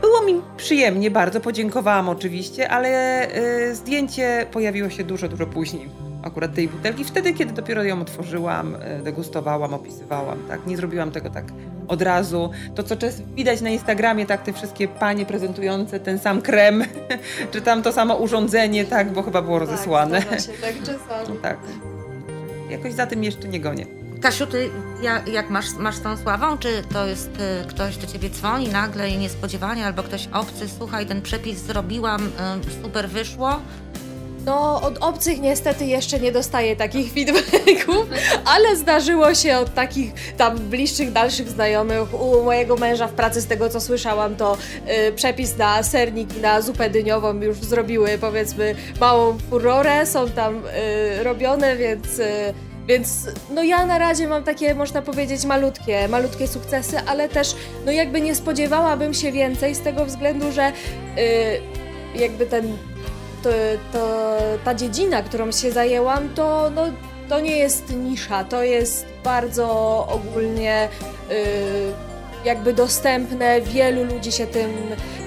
było 0.00 0.22
mi 0.22 0.42
przyjemnie, 0.56 1.10
bardzo 1.10 1.40
podziękowałam 1.40 2.08
oczywiście, 2.08 2.68
ale 2.68 3.28
zdjęcie 3.72 4.46
pojawiło 4.52 4.90
się 4.90 5.04
dużo, 5.04 5.28
dużo 5.28 5.46
później 5.46 6.07
akurat 6.28 6.54
tej 6.54 6.68
butelki, 6.68 7.04
wtedy, 7.04 7.34
kiedy 7.34 7.52
dopiero 7.52 7.84
ją 7.84 8.00
otworzyłam, 8.00 8.76
e, 8.80 9.02
degustowałam, 9.02 9.74
opisywałam, 9.74 10.38
tak, 10.48 10.66
nie 10.66 10.76
zrobiłam 10.76 11.10
tego 11.10 11.30
tak 11.30 11.44
od 11.88 12.02
razu. 12.02 12.50
To, 12.74 12.82
co 12.82 12.96
często 12.96 13.22
widać 13.34 13.60
na 13.60 13.70
Instagramie, 13.70 14.26
tak, 14.26 14.42
te 14.42 14.52
wszystkie 14.52 14.88
panie 14.88 15.26
prezentujące 15.26 16.00
ten 16.00 16.18
sam 16.18 16.42
krem, 16.42 16.84
czy 17.52 17.60
tam 17.60 17.82
to 17.82 17.92
samo 17.92 18.16
urządzenie, 18.16 18.84
tak, 18.84 19.12
bo 19.12 19.22
chyba 19.22 19.42
było 19.42 19.60
tak, 19.60 19.68
rozesłane. 19.68 20.22
Tak, 20.22 20.40
się, 20.40 20.52
tak 20.52 20.78
czasami. 20.80 21.28
No, 21.28 21.34
tak. 21.48 21.58
Jakoś 22.70 22.92
za 22.92 23.06
tym 23.06 23.24
jeszcze 23.24 23.48
nie 23.48 23.60
gonię. 23.60 23.86
Kasiu, 24.20 24.46
ty 24.46 24.70
jak, 25.02 25.28
jak 25.28 25.50
masz, 25.50 25.74
masz 25.78 25.94
z 25.94 26.02
tą 26.02 26.16
sławą? 26.16 26.58
Czy 26.58 26.82
to 26.92 27.06
jest 27.06 27.30
y, 27.64 27.68
ktoś 27.68 27.96
do 27.96 28.06
ciebie 28.06 28.30
dzwoni 28.30 28.68
nagle 28.68 29.10
i 29.10 29.18
niespodziewanie, 29.18 29.86
albo 29.86 30.02
ktoś 30.02 30.28
obcy, 30.32 30.68
słuchaj, 30.78 31.06
ten 31.06 31.22
przepis 31.22 31.58
zrobiłam, 31.58 32.26
y, 32.26 32.82
super 32.82 33.08
wyszło? 33.08 33.60
No, 34.44 34.80
od 34.82 34.98
obcych 34.98 35.40
niestety 35.40 35.84
jeszcze 35.86 36.20
nie 36.20 36.32
dostaję 36.32 36.76
takich 36.76 37.12
feedbacków, 37.12 38.06
ale 38.54 38.76
zdarzyło 38.76 39.34
się 39.34 39.56
od 39.58 39.74
takich 39.74 40.12
tam 40.36 40.58
bliższych, 40.58 41.12
dalszych 41.12 41.48
znajomych. 41.48 42.20
U 42.20 42.42
mojego 42.42 42.76
męża 42.76 43.06
w 43.06 43.12
pracy, 43.12 43.40
z 43.40 43.46
tego 43.46 43.68
co 43.68 43.80
słyszałam, 43.80 44.36
to 44.36 44.56
y, 45.08 45.12
przepis 45.12 45.56
na 45.56 45.82
sernik 45.82 46.36
i 46.36 46.40
na 46.40 46.62
zupę 46.62 46.90
dyniową 46.90 47.40
już 47.40 47.56
zrobiły, 47.58 48.18
powiedzmy, 48.20 48.74
małą 49.00 49.38
furorę. 49.50 50.06
Są 50.06 50.30
tam 50.30 50.62
y, 51.20 51.22
robione, 51.24 51.76
więc. 51.76 52.18
Y, 52.18 52.54
Więc 52.88 53.26
no 53.54 53.62
ja 53.62 53.86
na 53.86 53.98
razie 53.98 54.28
mam 54.28 54.44
takie, 54.44 54.74
można 54.74 55.02
powiedzieć, 55.02 55.44
malutkie, 55.44 56.08
malutkie 56.08 56.48
sukcesy, 56.48 56.96
ale 57.06 57.28
też 57.28 57.54
no 57.86 57.92
jakby 57.92 58.20
nie 58.20 58.34
spodziewałabym 58.34 59.14
się 59.14 59.32
więcej 59.32 59.74
z 59.74 59.80
tego 59.80 60.04
względu, 60.04 60.52
że 60.52 60.72
yy, 61.16 62.20
jakby 62.20 62.46
ten, 62.46 62.76
to, 63.42 63.48
to, 63.92 64.36
ta 64.64 64.74
dziedzina, 64.74 65.22
którą 65.22 65.52
się 65.52 65.72
zajęłam, 65.72 66.28
to, 66.28 66.70
no, 66.70 66.82
to 67.28 67.40
nie 67.40 67.58
jest 67.58 67.96
nisza, 67.96 68.44
to 68.44 68.62
jest 68.62 69.06
bardzo 69.24 69.68
ogólnie 70.10 70.88
yy, 71.28 71.36
jakby 72.44 72.72
dostępne, 72.72 73.60
wielu 73.60 74.04
ludzi 74.04 74.32
się 74.32 74.46
tym, 74.46 74.70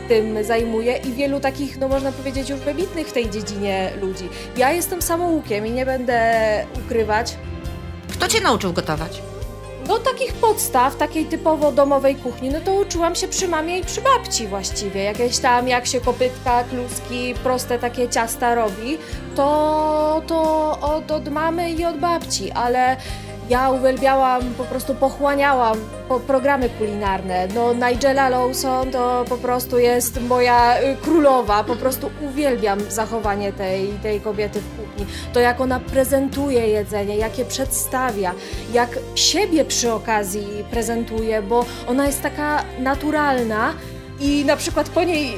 tym 0.08 0.44
zajmuje 0.44 0.98
i 0.98 1.12
wielu 1.12 1.40
takich, 1.40 1.80
no 1.80 1.88
można 1.88 2.12
powiedzieć, 2.12 2.50
już 2.50 2.60
wybitnych 2.60 3.08
w 3.08 3.14
tej 3.14 3.30
dziedzinie 3.30 3.92
ludzi. 4.02 4.30
Ja 4.58 4.72
jestem 4.72 5.02
samoukiem 5.02 5.68
i 5.68 5.72
nie 5.72 5.86
będę 5.86 6.66
ukrywać, 6.86 7.36
Kto 8.22 8.28
cię 8.28 8.42
nauczył 8.42 8.74
gotować? 8.74 9.22
Do 9.88 10.00
takich 10.00 10.34
podstaw, 10.34 10.96
takiej 10.96 11.26
typowo 11.26 11.72
domowej 11.72 12.16
kuchni, 12.16 12.50
no 12.50 12.60
to 12.62 12.74
uczyłam 12.74 13.16
się 13.16 13.28
przy 13.28 13.48
mamie 13.48 13.80
i 13.80 13.84
przy 13.84 14.02
babci 14.02 14.48
właściwie. 14.48 15.04
Jakieś 15.04 15.38
tam, 15.38 15.68
jak 15.68 15.86
się 15.86 16.02
kopytka, 16.02 16.64
kluski, 16.64 17.34
proste 17.44 17.80
takie 17.80 18.10
ciasta 18.10 18.56
robi, 18.56 18.98
to, 19.36 20.22
to 20.28 20.72
od, 20.82 21.12
od 21.12 21.30
mamy 21.30 21.72
i 21.72 21.86
od 21.86 21.98
babci, 21.98 22.52
ale 22.52 22.98
ja 23.52 23.70
uwielbiałam, 23.70 24.42
po 24.58 24.64
prostu 24.64 24.96
pochłaniałam 24.96 25.78
po 26.10 26.20
programy 26.20 26.70
kulinarne. 26.70 27.48
No 27.56 27.74
Nigella 27.74 28.30
Lawson 28.30 28.92
to 28.92 29.26
po 29.30 29.38
prostu 29.38 29.80
jest 29.80 30.22
moja 30.22 30.82
y, 30.82 30.96
królowa, 31.02 31.64
po 31.64 31.76
prostu 31.76 32.12
uwielbiam 32.22 32.80
zachowanie 32.90 33.54
tej, 33.54 33.88
tej 33.88 34.22
kobiety 34.22 34.60
w 34.60 34.70
kuchni. 34.78 35.06
To 35.34 35.40
jak 35.40 35.62
ona 35.62 35.80
prezentuje 35.80 36.68
jedzenie, 36.68 37.18
jak 37.18 37.40
je 37.40 37.46
przedstawia, 37.46 38.34
jak 38.74 39.00
siebie 39.16 39.66
przy 39.66 39.94
okazji 39.94 40.48
prezentuje, 40.72 41.42
bo 41.42 41.66
ona 41.88 42.06
jest 42.06 42.22
taka 42.22 42.64
naturalna, 42.80 43.74
i 44.22 44.46
na 44.46 44.56
przykład 44.56 44.90
po 44.90 45.04
niej, 45.04 45.34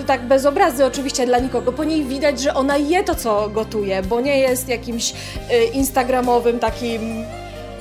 y, 0.00 0.04
tak 0.06 0.22
bez 0.22 0.46
obrazy 0.46 0.84
oczywiście 0.84 1.26
dla 1.26 1.38
nikogo, 1.38 1.72
po 1.72 1.84
niej 1.84 2.04
widać, 2.04 2.40
że 2.40 2.54
ona 2.54 2.76
je 2.76 3.04
to, 3.04 3.14
co 3.14 3.48
gotuje, 3.48 4.02
bo 4.02 4.20
nie 4.20 4.38
jest 4.38 4.68
jakimś 4.68 5.12
y, 5.12 5.64
instagramowym 5.64 6.58
takim 6.58 7.24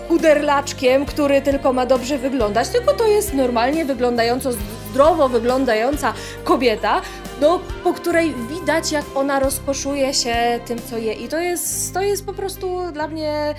chuderlaczkiem, 0.08 1.06
który 1.06 1.42
tylko 1.42 1.74
ma 1.74 1.86
dobrze 1.86 2.18
wyglądać, 2.18 2.70
tylko 2.70 2.94
to 2.94 3.08
jest 3.08 3.34
normalnie 3.34 3.86
wyglądająco, 3.86 4.50
zdrowo 4.92 5.30
wyglądająca 5.30 6.14
kobieta, 6.44 7.02
no, 7.42 7.60
po 7.84 7.94
której 7.94 8.34
widać, 8.50 8.92
jak 8.92 9.06
ona 9.16 9.40
rozkoszuje 9.40 10.14
się 10.14 10.60
tym, 10.66 10.80
co 10.90 10.98
je. 10.98 11.14
I 11.14 11.28
to 11.28 11.40
jest, 11.40 11.94
to 11.94 12.02
jest 12.02 12.26
po 12.26 12.34
prostu 12.34 12.92
dla 12.92 13.08
mnie 13.08 13.56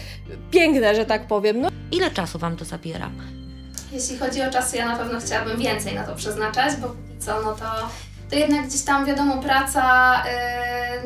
piękne, 0.50 0.94
że 0.94 1.06
tak 1.06 1.26
powiem. 1.26 1.60
No, 1.60 1.68
Ile 1.92 2.10
czasu 2.10 2.38
wam 2.38 2.56
to 2.56 2.64
zabiera? 2.64 3.10
Jeśli 3.92 4.18
chodzi 4.18 4.42
o 4.42 4.50
czasy, 4.50 4.76
ja 4.76 4.86
na 4.88 4.96
pewno 4.96 5.20
chciałabym 5.20 5.58
więcej 5.58 5.94
na 5.94 6.04
to 6.04 6.14
przeznaczać, 6.14 6.76
bo 6.76 6.88
póki 6.88 7.18
co, 7.18 7.42
no 7.42 7.52
to, 7.54 7.64
to 8.34 8.40
jednak 8.40 8.66
gdzieś 8.66 8.82
tam, 8.82 9.04
wiadomo, 9.04 9.42
praca 9.42 10.14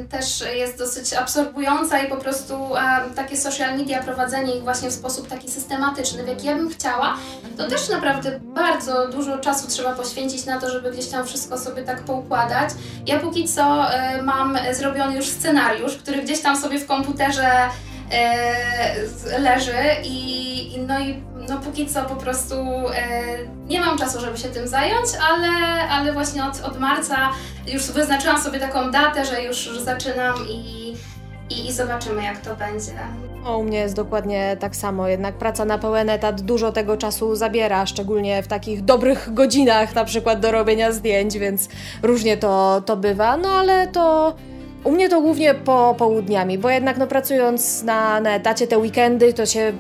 y, 0.01 0.05
też 0.05 0.45
jest 0.55 0.79
dosyć 0.79 1.13
absorbująca 1.13 1.99
i 1.99 2.09
po 2.09 2.17
prostu 2.17 2.55
y, 2.77 3.15
takie 3.15 3.37
social 3.37 3.79
media, 3.79 4.03
prowadzenie 4.03 4.57
ich 4.57 4.63
właśnie 4.63 4.91
w 4.91 4.93
sposób 4.93 5.29
taki 5.29 5.51
systematyczny, 5.51 6.25
w 6.25 6.29
jaki 6.29 6.47
ja 6.47 6.55
bym 6.57 6.71
chciała, 6.71 7.17
to 7.57 7.69
też 7.69 7.89
naprawdę 7.89 8.41
bardzo 8.43 9.09
dużo 9.09 9.39
czasu 9.39 9.69
trzeba 9.69 9.93
poświęcić 9.93 10.47
na 10.47 10.61
to, 10.61 10.71
żeby 10.71 10.93
gdzieś 10.93 11.07
tam 11.07 11.27
wszystko 11.27 11.59
sobie 11.59 11.83
tak 11.83 12.03
poukładać. 12.03 12.71
Ja 13.07 13.19
póki 13.19 13.49
co 13.49 13.87
y, 14.19 14.23
mam 14.23 14.59
zrobiony 14.73 15.17
już 15.17 15.27
scenariusz, 15.27 15.97
który 15.97 16.23
gdzieś 16.23 16.41
tam 16.41 16.57
sobie 16.57 16.79
w 16.79 16.87
komputerze 16.87 17.51
e, 18.13 19.39
leży 19.39 19.77
i 20.05 20.79
no 20.87 21.01
i 21.01 21.23
no 21.49 21.59
póki 21.59 21.87
co 21.87 22.05
po 22.05 22.17
prostu 22.17 22.55
e, 22.55 22.93
nie 23.67 23.81
mam 23.81 23.99
czasu, 23.99 24.21
żeby 24.21 24.39
się 24.39 24.49
tym 24.49 24.69
zająć, 24.69 25.07
ale, 25.31 25.49
ale 25.89 26.13
właśnie 26.13 26.45
od, 26.45 26.61
od 26.61 26.81
marca 26.81 27.17
już 27.67 27.91
wyznaczyłam 27.91 28.41
sobie 28.41 28.61
taką 28.61 28.91
datę, 28.91 29.25
że 29.25 29.43
już, 29.43 29.71
zaczynam 29.85 30.35
i, 30.49 30.89
i, 31.51 31.67
i 31.67 31.73
zobaczymy 31.73 32.23
jak 32.23 32.39
to 32.39 32.57
będzie. 32.57 32.93
O, 33.45 33.59
u 33.59 33.65
mnie 33.65 33.79
jest 33.79 33.95
dokładnie 33.95 34.57
tak 34.61 34.77
samo, 34.77 35.09
jednak 35.09 35.35
praca 35.35 35.65
na 35.65 35.79
pełen 35.79 36.11
etat 36.11 36.41
dużo 36.41 36.73
tego 36.73 36.97
czasu 36.97 37.37
zabiera, 37.37 37.87
szczególnie 37.87 38.43
w 38.43 38.49
takich 38.49 38.85
dobrych 38.85 39.35
godzinach, 39.35 39.95
na 39.95 40.05
przykład 40.05 40.41
do 40.41 40.53
robienia 40.53 40.93
zdjęć, 40.93 41.39
więc 41.39 41.69
różnie 42.03 42.37
to, 42.37 42.83
to 42.87 42.97
bywa, 42.97 43.37
no 43.37 43.49
ale 43.49 43.87
to 43.87 44.35
u 44.85 44.91
mnie 44.93 45.09
to 45.09 45.21
głównie 45.21 45.55
po 45.55 45.95
południami, 45.99 46.59
bo 46.59 46.71
jednak 46.71 46.99
no 46.99 47.07
pracując 47.07 47.83
na, 47.83 48.21
na 48.21 48.31
etacie 48.31 48.67
te 48.67 48.79
weekendy 48.79 49.33
to 49.33 49.47
się 49.47 49.73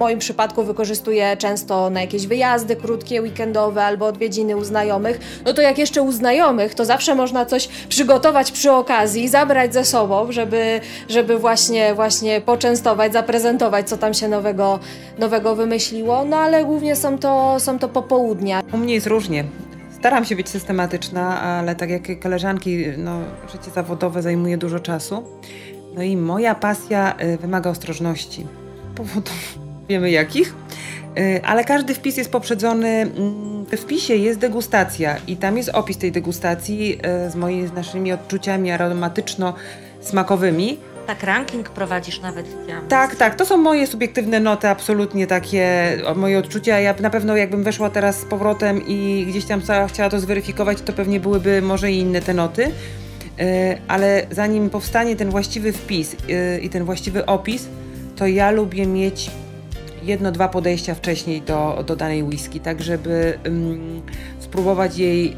moim 0.00 0.18
przypadku 0.18 0.64
wykorzystuję 0.64 1.36
często 1.36 1.90
na 1.90 2.00
jakieś 2.00 2.26
wyjazdy 2.26 2.76
krótkie, 2.76 3.22
weekendowe 3.22 3.84
albo 3.84 4.06
odwiedziny 4.06 4.56
u 4.56 4.64
znajomych. 4.64 5.20
No 5.44 5.52
to 5.52 5.62
jak 5.62 5.78
jeszcze 5.78 6.02
u 6.02 6.12
znajomych, 6.12 6.74
to 6.74 6.84
zawsze 6.84 7.14
można 7.14 7.46
coś 7.46 7.68
przygotować 7.88 8.52
przy 8.52 8.72
okazji, 8.72 9.28
zabrać 9.28 9.74
ze 9.74 9.84
sobą, 9.84 10.32
żeby, 10.32 10.80
żeby 11.08 11.38
właśnie, 11.38 11.94
właśnie 11.94 12.40
poczęstować, 12.40 13.12
zaprezentować, 13.12 13.88
co 13.88 13.96
tam 13.96 14.14
się 14.14 14.28
nowego, 14.28 14.78
nowego 15.18 15.56
wymyśliło. 15.56 16.24
No 16.24 16.36
ale 16.36 16.64
głównie 16.64 16.96
są 16.96 17.18
to, 17.18 17.56
są 17.58 17.78
to 17.78 17.88
popołudnia. 17.88 18.62
U 18.72 18.76
mnie 18.76 18.94
jest 18.94 19.06
różnie. 19.06 19.44
Staram 19.98 20.24
się 20.24 20.36
być 20.36 20.48
systematyczna, 20.48 21.40
ale 21.40 21.76
tak 21.76 21.90
jak 21.90 22.20
koleżanki, 22.20 22.84
no, 22.98 23.20
życie 23.52 23.70
zawodowe 23.74 24.22
zajmuje 24.22 24.58
dużo 24.58 24.80
czasu. 24.80 25.22
No 25.94 26.02
i 26.02 26.16
moja 26.16 26.54
pasja 26.54 27.16
y, 27.20 27.36
wymaga 27.36 27.70
ostrożności. 27.70 28.46
Powodów 28.94 29.59
wiemy 29.90 30.10
jakich. 30.10 30.54
Y, 31.18 31.40
Ale 31.44 31.64
każdy 31.64 31.94
wpis 31.94 32.16
jest 32.16 32.32
poprzedzony, 32.32 32.88
mm, 32.88 33.64
w 33.64 33.76
wpisie 33.76 34.14
jest 34.14 34.38
degustacja 34.38 35.16
i 35.26 35.36
tam 35.36 35.56
jest 35.56 35.68
opis 35.68 35.98
tej 35.98 36.12
degustacji 36.12 36.98
y, 37.26 37.30
z 37.30 37.34
moimi, 37.34 37.68
z 37.68 37.72
naszymi 37.72 38.12
odczuciami 38.12 38.70
aromatyczno-smakowymi. 38.70 40.76
Tak, 41.06 41.22
ranking 41.22 41.68
prowadzisz 41.68 42.20
nawet 42.20 42.46
widziałam. 42.60 42.88
Tak, 42.88 43.16
tak, 43.16 43.34
to 43.34 43.46
są 43.46 43.56
moje 43.56 43.86
subiektywne 43.86 44.40
noty, 44.40 44.68
absolutnie 44.68 45.26
takie 45.26 45.96
moje 46.16 46.38
odczucia. 46.38 46.80
Ja 46.80 46.94
na 47.00 47.10
pewno 47.10 47.36
jakbym 47.36 47.62
weszła 47.62 47.90
teraz 47.90 48.20
z 48.20 48.24
powrotem 48.24 48.86
i 48.86 49.26
gdzieś 49.28 49.44
tam 49.44 49.60
chciała, 49.88 50.10
to 50.10 50.20
zweryfikować, 50.20 50.82
to 50.82 50.92
pewnie 50.92 51.20
byłyby 51.20 51.62
może 51.62 51.92
i 51.92 51.98
inne 51.98 52.22
te 52.22 52.34
noty. 52.34 52.70
E, 53.38 53.78
Ale 53.88 54.26
zanim 54.30 54.70
powstanie 54.70 55.16
ten 55.16 55.30
właściwy 55.30 55.72
wpis 55.72 56.16
i 56.62 56.68
ten 56.68 56.84
właściwy 56.84 57.26
opis, 57.26 57.68
to 58.16 58.26
ja 58.26 58.50
lubię 58.50 58.86
mieć 58.86 59.30
jedno, 60.02 60.32
dwa 60.32 60.48
podejścia 60.48 60.94
wcześniej 60.94 61.42
do, 61.42 61.84
do 61.86 61.96
danej 61.96 62.22
whisky, 62.22 62.60
tak 62.60 62.82
żeby 62.82 63.38
mm, 63.44 64.02
spróbować 64.38 64.98
jej 64.98 65.36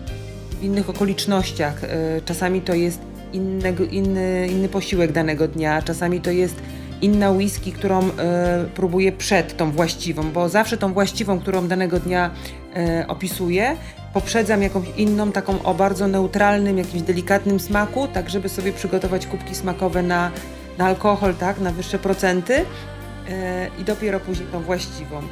w 0.61 0.64
innych 0.64 0.90
okolicznościach. 0.90 1.85
E, 1.85 1.88
Czasami 2.25 2.61
to 2.61 2.75
jest 2.75 3.00
inny, 3.33 4.49
inny 4.50 4.69
posiłek 4.69 5.12
danego 5.12 5.49
dnia, 5.49 5.83
czasami 5.83 6.21
to 6.21 6.31
jest 6.31 6.57
inna 7.02 7.31
whisky, 7.31 7.73
którą 7.73 8.00
e, 8.00 8.64
próbuję 8.75 9.12
przed 9.12 9.57
tą 9.57 9.71
właściwą, 9.71 10.31
bo 10.33 10.49
zawsze 10.49 10.76
tą 10.76 10.92
właściwą, 10.92 11.40
którą 11.40 11.69
danego 11.69 12.00
dnia 12.00 12.31
e, 12.76 13.04
opisuję, 13.09 13.76
poprzedzam 14.12 14.62
jakąś 14.62 14.87
inną, 14.97 15.33
taką 15.33 15.62
o 15.62 15.75
bardzo 15.75 16.09
neutralnym, 16.09 16.78
jakimś 16.78 17.02
delikatnym 17.02 17.61
smaku, 17.61 18.09
tak 18.09 18.31
żeby 18.31 18.49
sobie 18.49 18.73
przygotować 18.73 19.26
kubki 19.26 19.54
smakowe 19.54 20.02
na, 20.02 20.31
na 20.78 20.87
alkohol, 20.87 21.35
tak, 21.35 21.61
na 21.61 21.73
wyższe 21.73 21.99
procenty 21.99 22.64
i 23.78 23.84
dopiero 23.84 24.20
później 24.20 24.48
tą 24.48 24.62
właściwą. 24.62 25.22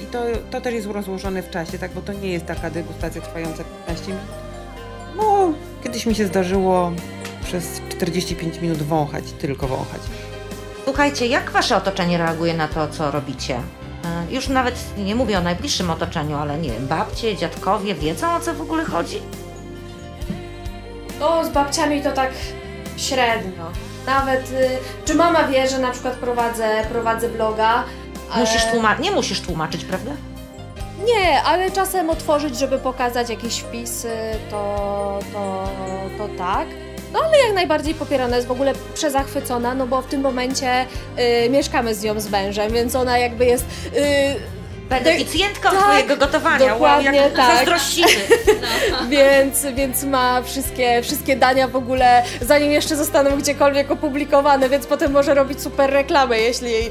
I, 0.00 0.02
i 0.02 0.06
to, 0.06 0.22
to 0.50 0.60
też 0.60 0.74
jest 0.74 0.86
rozłożone 0.86 1.42
w 1.42 1.50
czasie, 1.50 1.78
tak, 1.78 1.90
bo 1.90 2.00
to 2.00 2.12
nie 2.12 2.28
jest 2.32 2.46
taka 2.46 2.70
degustacja 2.70 3.20
trwająca 3.22 3.64
15 3.86 4.06
minut. 4.06 4.22
No, 5.16 5.52
kiedyś 5.84 6.06
mi 6.06 6.14
się 6.14 6.26
zdarzyło 6.26 6.92
przez 7.44 7.80
45 7.90 8.60
minut 8.60 8.78
wąchać, 8.82 9.24
tylko 9.38 9.68
wąchać. 9.68 10.00
Słuchajcie, 10.84 11.26
jak 11.26 11.50
wasze 11.50 11.76
otoczenie 11.76 12.18
reaguje 12.18 12.54
na 12.54 12.68
to, 12.68 12.88
co 12.88 13.10
robicie? 13.10 13.56
E, 14.04 14.34
Już 14.34 14.48
nawet 14.48 14.74
nie 14.98 15.14
mówię 15.14 15.38
o 15.38 15.42
najbliższym 15.42 15.90
otoczeniu, 15.90 16.36
ale 16.36 16.58
nie 16.58 16.70
wiem, 16.70 16.86
babcie, 16.86 17.36
dziadkowie 17.36 17.94
wiedzą 17.94 18.34
o 18.34 18.40
co 18.40 18.54
w 18.54 18.60
ogóle 18.60 18.84
chodzi? 18.84 19.20
No, 21.20 21.44
z 21.44 21.48
babciami 21.48 22.02
to 22.02 22.12
tak 22.12 22.30
średnio. 22.96 23.70
Nawet, 24.08 24.50
y, 24.52 24.78
czy 25.04 25.14
mama 25.14 25.44
wie, 25.48 25.68
że 25.68 25.78
na 25.78 25.90
przykład 25.90 26.14
prowadzę, 26.14 26.84
prowadzę 26.90 27.28
bloga? 27.28 27.84
Musisz 28.36 28.64
tłumaczyć, 28.64 29.04
nie 29.04 29.10
musisz 29.10 29.40
tłumaczyć, 29.40 29.84
prawda? 29.84 30.10
Nie, 31.06 31.42
ale 31.42 31.70
czasem 31.70 32.10
otworzyć, 32.10 32.58
żeby 32.58 32.78
pokazać 32.78 33.30
jakieś 33.30 33.58
wpisy, 33.58 34.10
to, 34.50 35.18
to, 35.32 35.68
to 36.18 36.28
tak. 36.38 36.68
No 37.12 37.18
ale 37.24 37.38
jak 37.38 37.54
najbardziej 37.54 37.94
popierana 37.94 38.36
jest 38.36 38.48
w 38.48 38.52
ogóle 38.52 38.72
przezachwycona, 38.94 39.74
no 39.74 39.86
bo 39.86 40.02
w 40.02 40.06
tym 40.06 40.20
momencie 40.20 40.86
y, 41.46 41.50
mieszkamy 41.50 41.94
z 41.94 42.02
nią 42.02 42.20
z 42.20 42.30
mężem, 42.30 42.72
więc 42.72 42.96
ona 42.96 43.18
jakby 43.18 43.46
jest 43.46 43.64
y, 43.86 44.57
Beneficjentką 44.88 45.70
Tak, 45.70 45.80
twojego 45.80 46.16
gotowania. 46.16 46.76
Wow, 46.76 47.00
jak 47.00 47.32
tak. 47.32 47.56
zazdrościmy. 47.56 48.08
więc, 49.10 49.66
więc 49.74 50.04
ma 50.04 50.42
wszystkie, 50.42 51.02
wszystkie 51.02 51.36
dania 51.36 51.68
w 51.68 51.76
ogóle, 51.76 52.22
zanim 52.40 52.72
jeszcze 52.72 52.96
zostaną 52.96 53.36
gdziekolwiek 53.36 53.90
opublikowane, 53.90 54.68
więc 54.68 54.86
potem 54.86 55.12
może 55.12 55.34
robić 55.34 55.62
super 55.62 55.90
reklamę, 55.90 56.38
jeśli 56.38 56.70
jej 56.70 56.90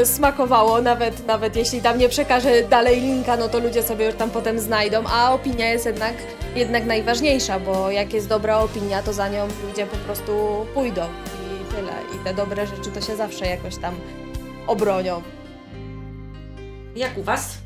y, 0.00 0.06
smakowało, 0.06 0.82
nawet, 0.82 1.26
nawet 1.26 1.56
jeśli 1.56 1.82
tam 1.82 1.98
nie 1.98 2.08
przekaże 2.08 2.62
dalej 2.62 3.00
linka, 3.00 3.36
no 3.36 3.48
to 3.48 3.58
ludzie 3.58 3.82
sobie 3.82 4.06
już 4.06 4.14
tam 4.14 4.30
potem 4.30 4.58
znajdą, 4.60 5.04
a 5.06 5.32
opinia 5.32 5.68
jest 5.68 5.86
jednak, 5.86 6.14
jednak 6.56 6.84
najważniejsza, 6.84 7.60
bo 7.60 7.90
jak 7.90 8.12
jest 8.12 8.28
dobra 8.28 8.58
opinia, 8.58 9.02
to 9.02 9.12
za 9.12 9.28
nią 9.28 9.48
ludzie 9.68 9.86
po 9.86 9.96
prostu 9.96 10.66
pójdą 10.74 11.02
i 11.02 11.74
tyle. 11.74 11.92
I 12.14 12.24
te 12.24 12.34
dobre 12.34 12.66
rzeczy 12.66 12.90
to 12.90 13.00
się 13.00 13.16
zawsze 13.16 13.46
jakoś 13.46 13.76
tam 13.76 13.94
obronią. 14.66 15.22
Jak 16.96 17.18
u 17.18 17.22
was? 17.22 17.58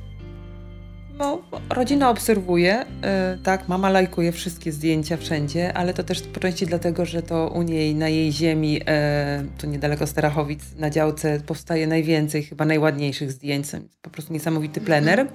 No, 1.18 1.42
rodzina 1.70 2.10
obserwuje, 2.10 2.82
y, 2.82 3.42
tak, 3.42 3.68
mama 3.68 3.90
lajkuje 3.90 4.32
wszystkie 4.32 4.72
zdjęcia 4.72 5.16
wszędzie, 5.16 5.72
ale 5.72 5.94
to 5.94 6.04
też 6.04 6.22
po 6.22 6.40
części 6.40 6.66
dlatego, 6.66 7.06
że 7.06 7.22
to 7.22 7.48
u 7.48 7.62
niej 7.62 7.94
na 7.94 8.08
jej 8.08 8.32
ziemi, 8.32 8.80
e, 8.86 9.44
tu 9.58 9.66
niedaleko 9.66 10.06
Starachowic, 10.06 10.60
na 10.78 10.90
działce 10.90 11.40
powstaje 11.40 11.86
najwięcej, 11.86 12.42
chyba 12.42 12.64
najładniejszych 12.64 13.32
zdjęć. 13.32 13.66
Po 14.02 14.10
prostu 14.10 14.32
niesamowity 14.32 14.80
plener. 14.80 15.28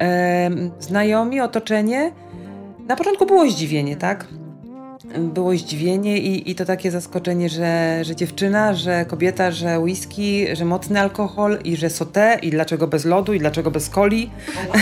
E, 0.00 0.50
znajomi, 0.78 1.40
otoczenie. 1.40 2.12
Na 2.86 2.96
początku 2.96 3.26
było 3.26 3.50
zdziwienie, 3.50 3.96
tak? 3.96 4.26
Było 5.18 5.52
zdziwienie 5.56 6.18
i, 6.18 6.50
i 6.50 6.54
to 6.54 6.64
takie 6.64 6.90
zaskoczenie, 6.90 7.48
że, 7.48 7.98
że 8.04 8.16
dziewczyna, 8.16 8.74
że 8.74 9.04
kobieta, 9.04 9.50
że 9.50 9.78
whisky, 9.80 10.56
że 10.56 10.64
mocny 10.64 11.00
alkohol 11.00 11.58
i 11.64 11.76
że 11.76 11.90
sote 11.90 12.38
i 12.42 12.50
dlaczego 12.50 12.86
bez 12.86 13.04
lodu 13.04 13.32
i 13.32 13.38
dlaczego 13.38 13.70
bez 13.70 13.90
coli. 13.90 14.30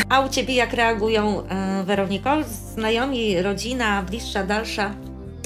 A 0.08 0.20
u 0.20 0.28
ciebie 0.28 0.54
jak 0.54 0.72
reagują, 0.72 1.42
e, 1.48 1.84
Weroniko? 1.84 2.36
Znajomi, 2.74 3.42
rodzina, 3.42 4.02
bliższa, 4.02 4.46
dalsza? 4.46 4.90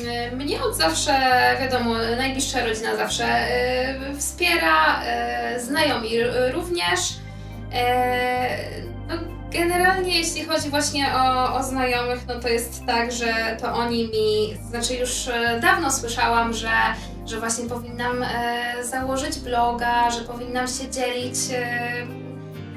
E, 0.09 0.37
Mnie 0.37 0.63
od 0.63 0.77
zawsze, 0.77 1.13
wiadomo, 1.61 1.95
najbliższa 2.19 2.67
rodzina 2.67 2.97
zawsze 2.97 3.25
e, 3.25 4.15
wspiera, 4.19 5.03
e, 5.05 5.61
znajomi 5.61 6.09
również. 6.53 7.01
No, 9.09 9.15
generalnie 9.53 10.19
jeśli 10.19 10.45
chodzi 10.45 10.71
właśnie 10.71 11.15
o, 11.15 11.55
o 11.55 11.63
znajomych, 11.63 12.27
no 12.29 12.41
to 12.41 12.49
jest 12.49 12.87
tak, 12.87 13.13
że 13.13 13.57
to 13.61 13.73
oni 13.73 14.05
mi, 14.09 14.57
znaczy 14.71 14.95
już 14.95 15.29
e, 15.29 15.61
dawno 15.61 15.93
słyszałam, 15.93 16.53
że, 16.53 16.71
że 17.27 17.41
właśnie 17.41 17.69
powinnam 17.69 18.23
e, 18.23 18.85
założyć 18.85 19.39
bloga, 19.39 20.11
że 20.11 20.21
powinnam 20.21 20.69
się 20.69 20.91
dzielić 20.91 21.37
e, 21.53 22.07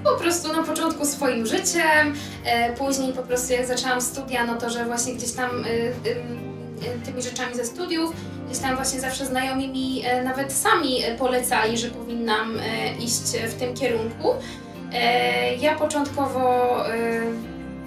po 0.03 0.15
prostu 0.15 0.53
na 0.53 0.63
początku 0.63 1.05
swoim 1.05 1.45
życiem, 1.45 2.13
e, 2.45 2.73
później 2.73 3.13
po 3.13 3.23
prostu 3.23 3.53
jak 3.53 3.65
zaczęłam 3.65 4.01
studia, 4.01 4.45
no 4.45 4.55
to 4.55 4.69
że 4.69 4.85
właśnie 4.85 5.13
gdzieś 5.13 5.31
tam 5.31 5.49
e, 5.49 7.05
tymi 7.05 7.21
rzeczami 7.21 7.55
ze 7.55 7.65
studiów, 7.65 8.13
gdzieś 8.47 8.59
tam 8.59 8.75
właśnie 8.75 8.99
zawsze 8.99 9.25
znajomi 9.25 9.67
mi 9.67 10.03
nawet 10.23 10.53
sami 10.53 11.01
polecali, 11.17 11.77
że 11.77 11.87
powinnam 11.87 12.59
iść 12.99 13.21
w 13.49 13.53
tym 13.53 13.73
kierunku. 13.73 14.33
E, 14.95 15.55
Ja 15.55 15.75
początkowo 15.75 16.75
e, 16.87 16.93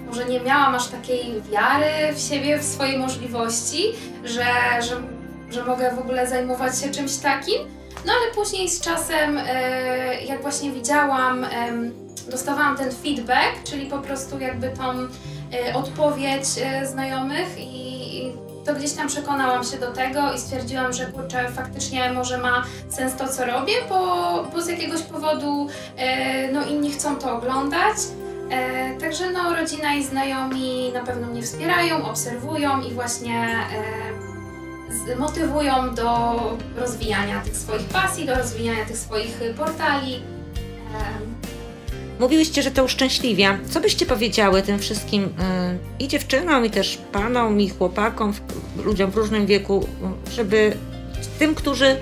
może 0.07 0.25
nie 0.25 0.39
miałam 0.39 0.75
aż 0.75 0.87
takiej 0.87 1.41
wiary 1.51 2.13
w 2.15 2.19
siebie, 2.21 2.59
w 2.59 2.63
swoje 2.63 2.97
możliwości, 2.97 3.83
że, 4.23 4.45
że, 4.81 4.95
że 5.51 5.65
mogę 5.65 5.91
w 5.95 5.99
ogóle 5.99 6.27
zajmować 6.27 6.79
się 6.79 6.89
czymś 6.91 7.17
takim. 7.17 7.61
No 8.05 8.13
ale 8.13 8.33
później 8.35 8.69
z 8.69 8.81
czasem, 8.81 9.37
e, 9.37 10.21
jak 10.23 10.41
właśnie 10.41 10.71
widziałam, 10.71 11.45
dostawałam 12.31 12.77
ten 12.77 12.91
feedback, 12.91 13.63
czyli 13.63 13.85
po 13.85 13.97
prostu 13.97 14.39
jakby 14.39 14.69
tą 14.69 14.83
e, 14.91 15.73
odpowiedź 15.73 16.45
znajomych 16.83 17.47
i 17.57 17.88
to 18.69 18.75
gdzieś 18.75 18.93
tam 18.93 19.07
przekonałam 19.07 19.63
się 19.63 19.77
do 19.77 19.91
tego 19.91 20.33
i 20.33 20.39
stwierdziłam, 20.39 20.93
że 20.93 21.05
kurczę, 21.05 21.51
faktycznie 21.51 22.13
może 22.13 22.37
ma 22.37 22.63
sens 22.89 23.15
to, 23.15 23.27
co 23.27 23.45
robię, 23.45 23.73
bo, 23.89 24.43
bo 24.53 24.61
z 24.61 24.67
jakiegoś 24.67 25.01
powodu 25.01 25.67
e, 25.97 26.51
no, 26.51 26.65
inni 26.65 26.91
chcą 26.91 27.15
to 27.15 27.37
oglądać. 27.37 27.97
E, 28.49 28.93
także 28.99 29.31
no, 29.31 29.55
rodzina 29.55 29.93
i 29.93 30.03
znajomi 30.03 30.91
na 30.93 30.99
pewno 30.99 31.27
mnie 31.27 31.41
wspierają, 31.41 32.09
obserwują 32.09 32.81
i 32.81 32.93
właśnie 32.93 33.47
e, 35.09 35.15
motywują 35.15 35.95
do 35.95 36.39
rozwijania 36.77 37.41
tych 37.41 37.57
swoich 37.57 37.85
pasji, 37.87 38.25
do 38.25 38.35
rozwijania 38.35 38.85
tych 38.85 38.97
swoich 38.97 39.39
portali. 39.57 40.15
Em, 40.15 41.38
Mówiłyście, 42.19 42.63
że 42.63 42.71
to 42.71 42.83
uszczęśliwia. 42.83 43.57
Co 43.69 43.81
byście 43.81 44.05
powiedziały 44.05 44.61
tym 44.61 44.79
wszystkim 44.79 45.23
y, 45.23 45.29
i 46.03 46.07
dziewczynom, 46.07 46.65
i 46.65 46.69
też 46.69 46.97
panom, 47.11 47.61
i 47.61 47.69
chłopakom, 47.69 48.33
w- 48.33 48.41
ludziom 48.85 49.11
w 49.11 49.15
różnym 49.15 49.45
wieku, 49.45 49.87
y, 50.27 50.31
żeby 50.31 50.77
tym, 51.39 51.55
którzy 51.55 51.97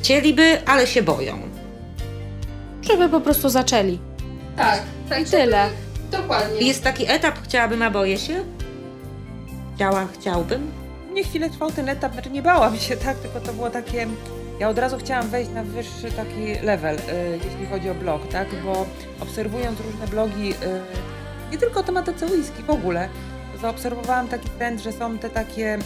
chcieliby, 0.00 0.66
ale 0.66 0.86
się 0.86 1.02
boją? 1.02 1.38
Żeby 2.82 3.08
po 3.08 3.20
prostu 3.20 3.48
zaczęli. 3.48 3.98
Tak, 4.56 4.82
tak. 5.08 5.22
I 5.22 5.24
tyle. 5.30 5.68
Dokładnie. 6.10 6.60
Jest 6.68 6.82
taki 6.84 7.04
etap, 7.10 7.34
chciałabym, 7.44 7.82
a 7.82 7.90
boję 7.90 8.18
się? 8.18 8.44
Chciała, 9.76 10.06
chciałbym. 10.20 10.70
Nie 11.12 11.24
chwilę 11.24 11.50
trwał 11.50 11.70
ten 11.72 11.88
etap, 11.88 12.12
znaczy 12.12 12.30
nie 12.30 12.42
bałam 12.42 12.78
się, 12.78 12.96
tak, 12.96 13.16
tylko 13.18 13.40
to 13.40 13.52
było 13.52 13.70
takie... 13.70 14.06
Ja 14.60 14.68
od 14.68 14.78
razu 14.78 14.98
chciałam 14.98 15.28
wejść 15.28 15.50
na 15.50 15.62
wyższy 15.62 16.12
taki 16.16 16.66
level, 16.66 16.96
y, 16.96 17.00
jeśli 17.44 17.66
chodzi 17.66 17.90
o 17.90 17.94
blog, 17.94 18.28
tak, 18.28 18.48
bo 18.64 18.86
obserwując 19.20 19.80
różne 19.80 20.06
blogi, 20.06 20.50
y, 20.50 20.56
nie 21.52 21.58
tylko 21.58 21.82
tematyce 21.82 22.26
whisky, 22.26 22.62
w 22.62 22.70
ogóle, 22.70 23.08
zaobserwowałam 23.60 24.28
taki 24.28 24.48
trend, 24.48 24.80
że 24.80 24.92
są 24.92 25.18
te 25.18 25.30
takie 25.30 25.78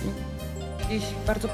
gdzieś 0.87 1.03
bardzo 1.27 1.49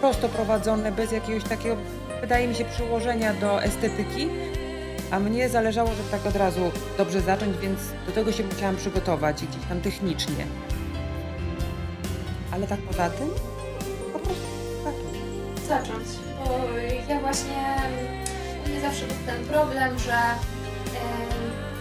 prosto 0.00 0.28
prowadzone, 0.28 0.92
bez 0.92 1.12
jakiegoś 1.12 1.44
takiego, 1.44 1.76
wydaje 2.20 2.48
mi 2.48 2.54
się, 2.54 2.64
przyłożenia 2.64 3.34
do 3.34 3.62
estetyki, 3.62 4.28
a 5.10 5.20
mnie 5.20 5.48
zależało, 5.48 5.90
żeby 5.94 6.10
tak 6.10 6.26
od 6.26 6.36
razu 6.36 6.70
dobrze 6.98 7.20
zacząć, 7.20 7.56
więc 7.56 7.78
do 8.06 8.12
tego 8.12 8.32
się 8.32 8.44
musiałam 8.44 8.76
przygotować 8.76 9.36
gdzieś 9.36 9.64
tam 9.68 9.80
technicznie. 9.80 10.46
Ale 12.52 12.66
tak 12.66 12.80
poza 12.80 13.10
tym. 13.10 13.28
Zacząć. 15.72 16.08
Bo 16.38 16.58
ja 17.08 17.20
właśnie, 17.20 17.76
u 18.64 18.68
mnie 18.68 18.80
zawsze 18.80 19.06
był 19.06 19.16
ten 19.26 19.44
problem, 19.44 19.98
że 19.98 20.16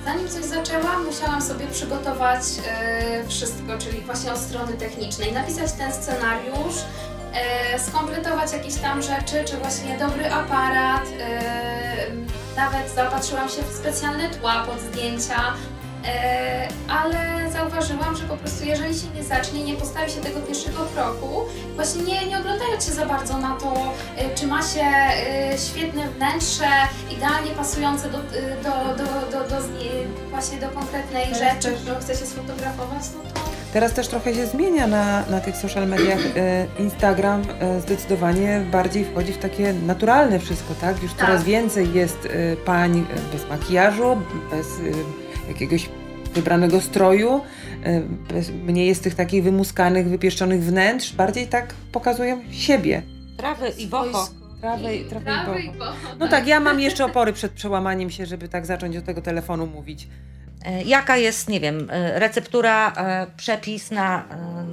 zanim 0.06 0.28
coś 0.28 0.44
zaczęłam, 0.44 1.06
musiałam 1.06 1.42
sobie 1.42 1.68
przygotować 1.68 2.42
e, 2.68 3.28
wszystko, 3.28 3.78
czyli 3.80 4.02
właśnie 4.02 4.32
od 4.32 4.38
strony 4.38 4.74
technicznej, 4.74 5.34
napisać 5.34 5.72
ten 5.72 5.94
scenariusz, 5.94 6.76
e, 7.34 7.80
skompletować 7.80 8.54
jakieś 8.54 8.76
tam 8.76 9.02
rzeczy, 9.02 9.44
czy 9.46 9.58
właśnie 9.58 9.98
dobry 9.98 10.32
aparat, 10.32 11.04
e, 11.20 11.42
nawet 12.56 12.90
zaopatrzyłam 12.96 13.50
się 13.50 13.62
w 13.62 13.76
specjalne 13.76 14.30
tła 14.30 14.64
pod 14.64 14.80
zdjęcia, 14.80 15.54
ale 16.88 17.41
zauważyłam, 17.52 18.16
że 18.16 18.24
po 18.24 18.38
prostu 18.38 18.66
jeżeli 18.66 18.94
się 19.00 19.08
nie 19.16 19.24
zacznie, 19.24 19.64
nie 19.64 19.74
postawi 19.74 20.12
się 20.12 20.22
tego 20.22 20.40
pierwszego 20.40 20.78
kroku, 20.96 21.42
właśnie 21.76 22.04
nie, 22.04 22.26
nie 22.28 22.40
oglądając 22.40 22.86
się 22.86 22.92
za 22.92 23.06
bardzo 23.06 23.38
na 23.38 23.56
to, 23.56 23.74
e, 24.18 24.36
czy 24.36 24.48
ma 24.48 24.62
się 24.62 24.82
e, 24.84 25.58
świetne 25.58 26.08
wnętrze, 26.10 26.68
idealnie 27.18 27.52
pasujące 27.52 28.10
do, 28.10 28.18
e, 28.18 28.22
do, 28.64 29.04
do, 29.04 29.32
do, 29.32 29.50
do, 29.50 29.56
zni- 29.56 30.30
właśnie 30.30 30.58
do 30.60 30.70
konkretnej 30.70 31.26
rzeczy, 31.26 31.76
którą 31.82 32.00
chce 32.00 32.16
się 32.16 32.26
sfotografować, 32.26 33.04
no 33.16 33.22
to 33.34 33.42
Teraz 33.74 33.94
też 33.94 34.08
trochę 34.08 34.34
się 34.36 34.48
zmienia 34.48 34.88
na, 34.88 35.24
na 35.30 35.40
tych 35.40 35.58
social 35.58 35.88
mediach. 35.88 36.20
Instagram 36.80 37.44
zdecydowanie 37.82 38.66
bardziej 38.72 39.06
wchodzi 39.06 39.34
w 39.34 39.38
takie 39.38 39.74
naturalne 39.74 40.40
wszystko, 40.40 40.74
tak? 40.82 41.04
Już 41.04 41.14
Tak. 41.14 41.26
coraz 41.28 41.44
więcej 41.44 41.94
jest 41.94 42.28
pań 42.66 43.06
bez 43.34 43.50
makijażu, 43.50 44.18
bez 44.52 44.68
jakiegoś 45.48 45.90
wybranego 46.34 46.82
stroju, 46.82 47.42
e, 47.84 48.02
mniej 48.66 48.88
jest 48.88 49.04
tych 49.04 49.16
takich 49.16 49.44
wymuskanych, 49.44 50.10
wypieszczonych 50.10 50.64
wnętrz, 50.64 51.14
bardziej 51.14 51.48
tak 51.48 51.74
pokazują 51.92 52.42
siebie. 52.52 53.02
Trawy 53.38 53.70
i 53.78 53.88
boho. 53.88 54.28
Trawę, 54.62 54.96
i- 54.96 55.06
trawę 55.06 55.22
i 55.22 55.46
Prawy 55.46 55.62
i 55.62 55.72
boho. 55.72 55.92
No 56.20 56.28
tak, 56.28 56.48
ja 56.48 56.60
mam 56.60 56.80
jeszcze 56.80 57.06
opory 57.06 57.34
przed 57.34 57.52
przełamaniem 57.52 58.10
się, 58.10 58.26
żeby 58.26 58.48
tak 58.50 58.66
zacząć 58.66 58.96
do 58.96 59.02
tego 59.02 59.22
telefonu 59.22 59.68
mówić. 59.68 60.08
E, 60.66 60.84
Jaka 60.84 61.18
jest, 61.18 61.50
nie 61.50 61.60
wiem, 61.60 61.88
e, 61.92 62.20
receptura, 62.20 62.94
przepis 63.38 63.92
na 63.92 64.24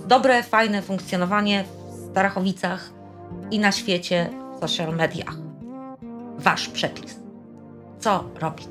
dobre, 0.09 0.43
fajne 0.43 0.83
funkcjonowanie 0.83 1.65
w 1.65 2.11
Starachowicach 2.11 2.91
i 3.51 3.59
na 3.59 3.73
świecie 3.73 4.31
w 4.57 4.61
social 4.61 4.97
mediach? 4.97 5.35
Wasz 6.39 6.69
przepis. 6.69 7.17
Co 8.01 8.25
robić? 8.41 8.69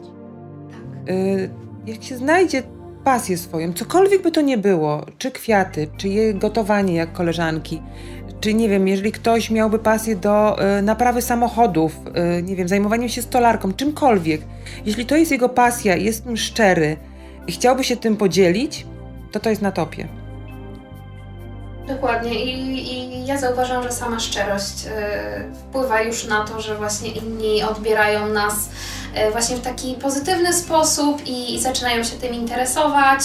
Y, 1.10 1.50
jak 1.86 2.04
się 2.04 2.18
znajdzie 2.18 2.64
pasję 3.08 3.38
swoją, 3.38 3.74
cokolwiek 3.74 4.22
by 4.22 4.32
to 4.32 4.42
nie 4.42 4.58
było, 4.58 5.06
czy 5.18 5.32
kwiaty, 5.32 5.88
czy 5.98 6.08
je 6.08 6.34
gotowanie 6.34 6.96
jak 6.96 7.14
koleżanki, 7.14 7.82
czy 8.42 8.54
nie 8.54 8.70
wiem, 8.70 8.88
jeżeli 8.88 9.12
ktoś 9.12 9.50
miałby 9.50 9.80
pasję 9.80 10.16
do 10.16 10.58
y, 10.80 10.82
naprawy 10.82 11.22
samochodów, 11.22 11.96
y, 12.40 12.44
nie 12.44 12.56
wiem, 12.56 12.68
zajmowaniem 12.68 13.10
się 13.10 13.22
stolarką, 13.22 13.74
czymkolwiek, 13.74 14.42
jeśli 14.86 15.06
to 15.06 15.16
jest 15.16 15.32
jego 15.32 15.50
pasja 15.50 15.96
jest 15.96 16.24
tym 16.24 16.38
szczery 16.38 16.98
i 17.48 17.52
chciałby 17.52 17.84
się 17.84 17.98
tym 17.98 18.18
podzielić, 18.18 18.86
to 19.32 19.40
to 19.40 19.50
jest 19.50 19.62
na 19.62 19.72
topie. 19.72 20.08
Dokładnie 21.88 22.46
I, 22.46 22.94
i 22.94 23.26
ja 23.26 23.38
zauważam, 23.38 23.84
że 23.84 23.92
sama 23.92 24.20
szczerość 24.20 24.86
y, 24.86 24.90
wpływa 25.54 26.02
już 26.02 26.28
na 26.28 26.46
to, 26.46 26.62
że 26.62 26.76
właśnie 26.76 27.12
inni 27.12 27.64
odbierają 27.64 28.28
nas 28.28 28.70
właśnie 29.32 29.58
w 29.58 29.62
taki 29.62 29.94
pozytywny 29.94 30.54
sposób 30.54 31.28
i, 31.28 31.56
i 31.56 31.60
zaczynają 31.60 32.04
się 32.04 32.16
tym 32.16 32.34
interesować. 32.34 33.20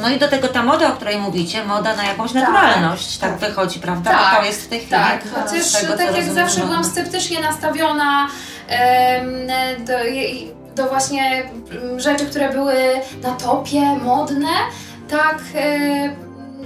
No 0.00 0.10
i 0.10 0.18
do 0.18 0.28
tego 0.28 0.48
ta 0.48 0.62
moda, 0.62 0.88
o 0.88 0.92
której 0.92 1.18
mówicie, 1.18 1.64
moda 1.64 1.96
na 1.96 2.04
jakąś 2.04 2.32
naturalność, 2.32 3.18
tak, 3.18 3.30
tak 3.30 3.38
wychodzi, 3.38 3.80
prawda? 3.80 4.10
Tak, 4.10 4.38
to 4.38 4.44
jest 4.44 4.62
w 4.62 4.68
tej 4.68 4.78
chwili. 4.78 4.90
Tak, 4.90 5.20
chociaż 5.34 5.72
tego, 5.72 5.96
tak 5.96 6.16
jak 6.16 6.32
zawsze 6.32 6.60
byłam 6.60 6.84
sceptycznie 6.84 7.40
nastawiona 7.40 8.28
do, 9.78 9.92
do 10.74 10.88
właśnie 10.88 11.50
rzeczy, 11.96 12.26
które 12.26 12.52
były 12.52 12.74
na 13.22 13.30
topie, 13.30 13.80
modne, 13.80 14.48
tak 15.08 15.38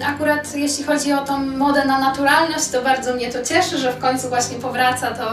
akurat 0.07 0.55
jeśli 0.55 0.85
chodzi 0.85 1.12
o 1.12 1.25
tą 1.25 1.39
modę 1.39 1.85
na 1.85 1.99
naturalność, 1.99 2.69
to 2.69 2.83
bardzo 2.83 3.15
mnie 3.15 3.33
to 3.33 3.43
cieszy, 3.43 3.79
że 3.79 3.93
w 3.93 3.99
końcu 3.99 4.29
właśnie 4.29 4.59
powraca 4.59 5.11
to 5.11 5.25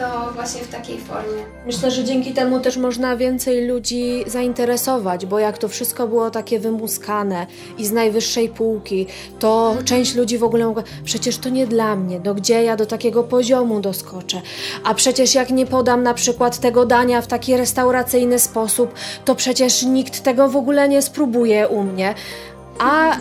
to 0.00 0.32
właśnie 0.34 0.60
w 0.60 0.68
takiej 0.68 0.98
formie. 0.98 1.42
Myślę, 1.66 1.90
że 1.90 2.04
dzięki 2.04 2.32
temu 2.32 2.60
też 2.60 2.76
można 2.76 3.16
więcej 3.16 3.66
ludzi 3.66 4.24
zainteresować, 4.26 5.26
bo 5.26 5.38
jak 5.38 5.58
to 5.58 5.68
wszystko 5.68 6.08
było 6.08 6.30
takie 6.30 6.60
wymuskane 6.60 7.46
i 7.78 7.86
z 7.86 7.92
najwyższej 7.92 8.48
półki, 8.48 9.06
to 9.38 9.66
mhm. 9.68 9.86
część 9.86 10.14
ludzi 10.14 10.38
w 10.38 10.44
ogóle 10.44 10.66
mogła, 10.66 10.82
przecież 11.04 11.38
to 11.38 11.48
nie 11.48 11.66
dla 11.66 11.96
mnie, 11.96 12.20
no 12.24 12.34
gdzie 12.34 12.62
ja 12.62 12.76
do 12.76 12.86
takiego 12.86 13.24
poziomu 13.24 13.80
doskoczę? 13.80 14.40
A 14.84 14.94
przecież 14.94 15.34
jak 15.34 15.50
nie 15.50 15.66
podam 15.66 16.02
na 16.02 16.14
przykład 16.14 16.58
tego 16.58 16.86
dania 16.86 17.22
w 17.22 17.26
taki 17.26 17.56
restauracyjny 17.56 18.38
sposób, 18.38 18.94
to 19.24 19.34
przecież 19.34 19.82
nikt 19.82 20.22
tego 20.22 20.48
w 20.48 20.56
ogóle 20.56 20.88
nie 20.88 21.02
spróbuje 21.02 21.68
u 21.68 21.82
mnie. 21.82 22.14
A 22.78 23.16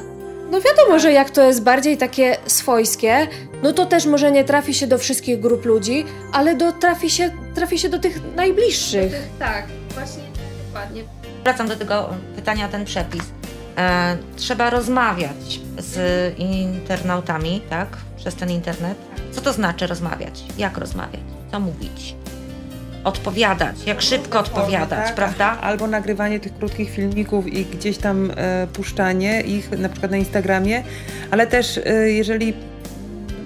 no 0.51 0.61
wiadomo, 0.61 0.99
że 0.99 1.11
jak 1.11 1.29
to 1.29 1.43
jest 1.43 1.63
bardziej 1.63 1.97
takie 1.97 2.37
swojskie, 2.45 3.27
no 3.63 3.73
to 3.73 3.85
też 3.85 4.05
może 4.05 4.31
nie 4.31 4.43
trafi 4.43 4.73
się 4.73 4.87
do 4.87 4.97
wszystkich 4.97 5.39
grup 5.39 5.65
ludzi, 5.65 6.05
ale 6.33 6.55
do, 6.55 6.71
trafi, 6.71 7.09
się, 7.09 7.31
trafi 7.55 7.79
się 7.79 7.89
do 7.89 7.99
tych 7.99 8.35
najbliższych. 8.35 9.13
Tak, 9.39 9.65
właśnie, 9.93 10.23
dokładnie. 10.65 11.03
Wracam 11.43 11.67
do 11.67 11.75
tego 11.75 12.09
pytania 12.35 12.65
o 12.65 12.69
ten 12.69 12.85
przepis. 12.85 13.23
E, 13.77 14.17
trzeba 14.35 14.69
rozmawiać 14.69 15.59
z 15.77 15.99
internautami, 16.39 17.61
tak? 17.69 17.87
Przez 18.17 18.35
ten 18.35 18.49
internet. 18.51 18.97
Co 19.31 19.41
to 19.41 19.53
znaczy 19.53 19.87
rozmawiać? 19.87 20.43
Jak 20.57 20.77
rozmawiać? 20.77 21.21
Co 21.51 21.59
mówić? 21.59 22.15
odpowiadać, 23.03 23.75
jak 23.85 24.01
szybko 24.01 24.39
odpowiadać, 24.39 25.05
tak? 25.05 25.15
prawda? 25.15 25.57
Albo 25.61 25.87
nagrywanie 25.87 26.39
tych 26.39 26.57
krótkich 26.57 26.89
filmików 26.89 27.47
i 27.47 27.65
gdzieś 27.65 27.97
tam 27.97 28.31
e, 28.35 28.67
puszczanie 28.73 29.41
ich 29.41 29.71
na 29.71 29.89
przykład 29.89 30.11
na 30.11 30.17
Instagramie, 30.17 30.83
ale 31.31 31.47
też 31.47 31.77
e, 31.85 32.09
jeżeli 32.09 32.53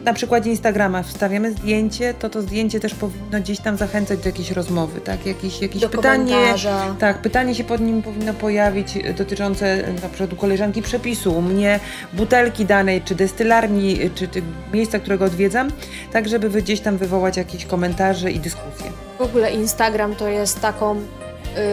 na 0.04 0.14
przykładzie 0.14 0.50
Instagrama 0.50 1.04
wstawiamy 1.04 1.52
zdjęcie, 1.52 2.14
to 2.14 2.30
to 2.30 2.42
zdjęcie 2.42 2.80
też 2.80 2.96
powinno 2.96 3.40
gdzieś 3.40 3.60
tam 3.60 3.78
zachęcać 3.78 4.20
do 4.20 4.30
jakiejś 4.30 4.52
rozmowy, 4.52 5.02
tak? 5.02 5.26
Jakieś, 5.26 5.62
jakieś 5.62 5.82
do 5.82 5.90
pytanie. 5.90 6.34
Komentarza. 6.34 6.96
Tak, 7.00 7.22
pytanie 7.22 7.56
się 7.56 7.64
pod 7.64 7.82
nim 7.82 8.02
powinno 8.02 8.34
pojawić 8.34 8.98
dotyczące 9.18 9.94
na 10.02 10.10
przykład 10.10 10.34
u 10.34 10.36
koleżanki 10.36 10.82
przepisu, 10.82 11.38
u 11.38 11.42
mnie 11.42 11.80
butelki 12.14 12.66
danej, 12.66 13.02
czy 13.02 13.16
destylarni, 13.16 14.00
czy, 14.16 14.28
czy 14.28 14.42
miejsca, 14.74 15.00
którego 15.00 15.26
odwiedzam, 15.26 15.72
tak 16.12 16.28
żeby 16.30 16.50
gdzieś 16.50 16.80
tam 16.80 16.98
wywołać 16.98 17.38
jakieś 17.38 17.66
komentarze 17.66 18.32
i 18.32 18.40
dyskusje. 18.40 18.92
W 19.18 19.22
ogóle 19.22 19.52
Instagram 19.52 20.16
to 20.16 20.28
jest 20.28 20.62
taką 20.62 21.02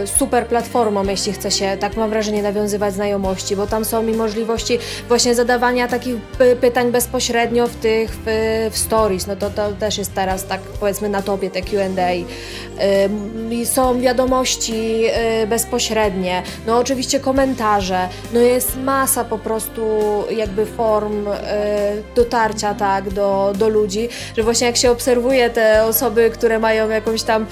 super 0.06 0.46
platformą, 0.46 1.04
jeśli 1.04 1.32
chce 1.32 1.50
się, 1.50 1.76
tak 1.80 1.96
mam 1.96 2.10
wrażenie, 2.10 2.42
nawiązywać 2.42 2.94
znajomości, 2.94 3.56
bo 3.56 3.66
tam 3.66 3.84
są 3.84 4.02
mi 4.02 4.12
możliwości 4.12 4.78
właśnie 5.08 5.34
zadawania 5.34 5.88
takich 5.88 6.16
pytań 6.60 6.92
bezpośrednio 6.92 7.66
w 7.66 7.76
tych, 7.76 8.10
w, 8.26 8.68
w 8.70 8.78
stories, 8.78 9.26
no 9.26 9.36
to, 9.36 9.50
to 9.50 9.72
też 9.72 9.98
jest 9.98 10.14
teraz 10.14 10.44
tak 10.44 10.60
powiedzmy 10.60 11.08
na 11.08 11.22
topie 11.22 11.50
te 11.50 11.62
Q&A. 11.62 12.10
Y, 12.10 13.66
są 13.66 14.00
wiadomości 14.00 15.04
y, 15.42 15.46
bezpośrednie, 15.46 16.42
no 16.66 16.78
oczywiście 16.78 17.20
komentarze, 17.20 18.08
no 18.32 18.40
jest 18.40 18.76
masa 18.76 19.24
po 19.24 19.38
prostu 19.38 19.82
jakby 20.30 20.66
form 20.66 21.26
dotarcia 22.14 22.74
tak 22.74 23.10
do, 23.10 23.52
do 23.58 23.68
ludzi, 23.68 24.08
że 24.36 24.42
właśnie 24.42 24.66
jak 24.66 24.76
się 24.76 24.90
obserwuje 24.90 25.50
te 25.50 25.84
osoby, 25.84 26.30
które 26.30 26.58
mają 26.58 26.88
jakąś 26.88 27.22
tam 27.22 27.46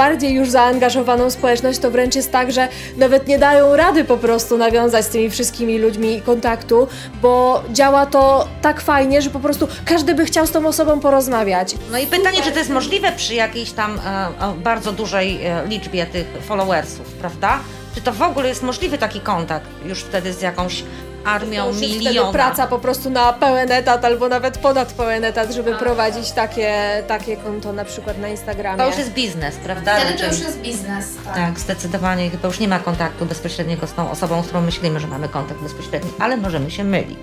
bardziej 0.00 0.34
już 0.34 0.50
zaangażowaną 0.50 1.30
społeczność, 1.30 1.78
to 1.78 1.90
wręcz 1.90 2.16
jest 2.16 2.32
tak, 2.32 2.52
że 2.52 2.68
nawet 2.96 3.26
nie 3.28 3.38
dają 3.38 3.76
rady 3.76 4.04
po 4.04 4.16
prostu 4.16 4.58
nawiązać 4.58 5.04
z 5.04 5.08
tymi 5.08 5.30
wszystkimi 5.30 5.78
ludźmi 5.78 6.22
kontaktu, 6.22 6.88
bo 7.22 7.62
działa 7.72 8.06
to 8.06 8.48
tak 8.62 8.80
fajnie, 8.80 9.22
że 9.22 9.30
po 9.30 9.40
prostu 9.40 9.68
każdy 9.84 10.14
by 10.14 10.24
chciał 10.24 10.46
z 10.46 10.50
tą 10.50 10.66
osobą 10.66 11.00
porozmawiać. 11.00 11.74
No 11.92 11.98
i 11.98 12.06
pytanie, 12.06 12.42
czy 12.42 12.52
to 12.52 12.58
jest 12.58 12.70
możliwe 12.70 13.12
przy 13.12 13.34
jakiejś 13.34 13.72
tam 13.72 13.98
e, 13.98 14.54
bardzo 14.64 14.92
dużej 14.92 15.46
e, 15.46 15.66
liczbie 15.68 16.06
tych 16.06 16.26
followersów, 16.42 17.06
prawda? 17.06 17.58
Czy 17.94 18.00
to 18.00 18.12
w 18.12 18.22
ogóle 18.22 18.48
jest 18.48 18.62
możliwy 18.62 18.98
taki 18.98 19.20
kontakt 19.20 19.66
już 19.84 20.00
wtedy 20.00 20.32
z 20.32 20.42
jakąś 20.42 20.84
armią 21.24 21.64
to 21.64 21.80
miliona. 21.80 22.32
praca 22.32 22.66
po 22.66 22.78
prostu 22.78 23.10
na 23.10 23.32
pełen 23.32 23.72
etat 23.72 24.04
albo 24.04 24.28
nawet 24.28 24.58
ponad 24.58 24.92
pełen 24.92 25.24
etat, 25.24 25.52
żeby 25.52 25.74
prowadzić 25.74 26.30
takie, 26.30 27.02
takie 27.08 27.36
konto 27.36 27.72
na 27.72 27.84
przykład 27.84 28.18
na 28.18 28.28
Instagramie. 28.28 28.78
To 28.78 28.86
już 28.86 28.98
jest 28.98 29.12
biznes, 29.12 29.56
prawda? 29.56 29.96
Wtedy 29.96 30.18
to 30.18 30.26
już 30.26 30.40
jest 30.40 30.60
biznes, 30.60 31.06
tak. 31.24 31.34
Tak, 31.34 31.58
zdecydowanie. 31.58 32.30
Chyba 32.30 32.48
już 32.48 32.60
nie 32.60 32.68
ma 32.68 32.78
kontaktu 32.78 33.26
bezpośredniego 33.26 33.86
z 33.86 33.92
tą 33.92 34.10
osobą, 34.10 34.42
z 34.42 34.46
którą 34.46 34.60
myślimy, 34.60 35.00
że 35.00 35.06
mamy 35.06 35.28
kontakt 35.28 35.60
bezpośredni, 35.60 36.10
ale 36.18 36.36
możemy 36.36 36.70
się 36.70 36.84
mylić. 36.84 37.18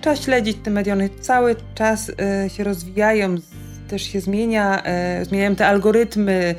Trzeba 0.00 0.16
śledzić 0.16 0.56
te 0.62 0.70
mediony. 0.70 1.10
Cały 1.20 1.56
czas 1.74 2.08
y, 2.08 2.50
się 2.50 2.64
rozwijają, 2.64 3.36
też 3.92 4.02
się 4.02 4.20
zmienia, 4.20 4.82
y, 5.20 5.24
zmieniają 5.24 5.56
te 5.56 5.66
algorytmy, 5.66 6.54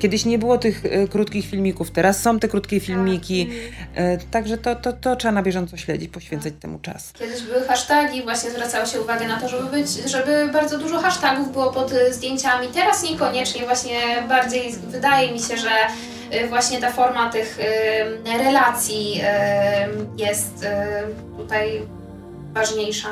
Kiedyś 0.00 0.24
nie 0.24 0.38
było 0.38 0.58
tych 0.58 0.84
y, 0.84 1.08
krótkich 1.10 1.46
filmików, 1.46 1.90
teraz 1.90 2.22
są 2.22 2.38
te 2.38 2.48
krótkie 2.48 2.80
filmiki, 2.80 3.50
y, 3.98 4.18
także 4.30 4.58
to, 4.58 4.76
to, 4.76 4.92
to 4.92 5.16
trzeba 5.16 5.32
na 5.32 5.42
bieżąco 5.42 5.76
śledzić, 5.76 6.10
poświęcać 6.10 6.54
temu 6.60 6.78
czas. 6.78 7.12
Kiedyś 7.12 7.42
były 7.42 7.64
hasztagi, 7.64 8.22
właśnie 8.22 8.50
zwracało 8.50 8.86
się 8.86 9.00
uwagę 9.00 9.28
na 9.28 9.40
to, 9.40 9.48
żeby, 9.48 9.70
być, 9.70 9.90
żeby 9.90 10.48
bardzo 10.52 10.78
dużo 10.78 10.98
hashtagów 10.98 11.52
było 11.52 11.72
pod 11.72 11.92
y, 11.92 12.14
zdjęciami. 12.14 12.68
Teraz 12.74 13.10
niekoniecznie, 13.10 13.64
właśnie 13.64 13.98
bardziej 14.28 14.72
wydaje 14.88 15.32
mi 15.32 15.40
się, 15.40 15.56
że 15.56 15.70
właśnie 16.48 16.80
ta 16.80 16.92
forma 16.92 17.30
tych 17.30 17.58
relacji 18.24 19.20
jest 20.16 20.66
tutaj 21.36 21.82
ważniejsza. 22.52 23.08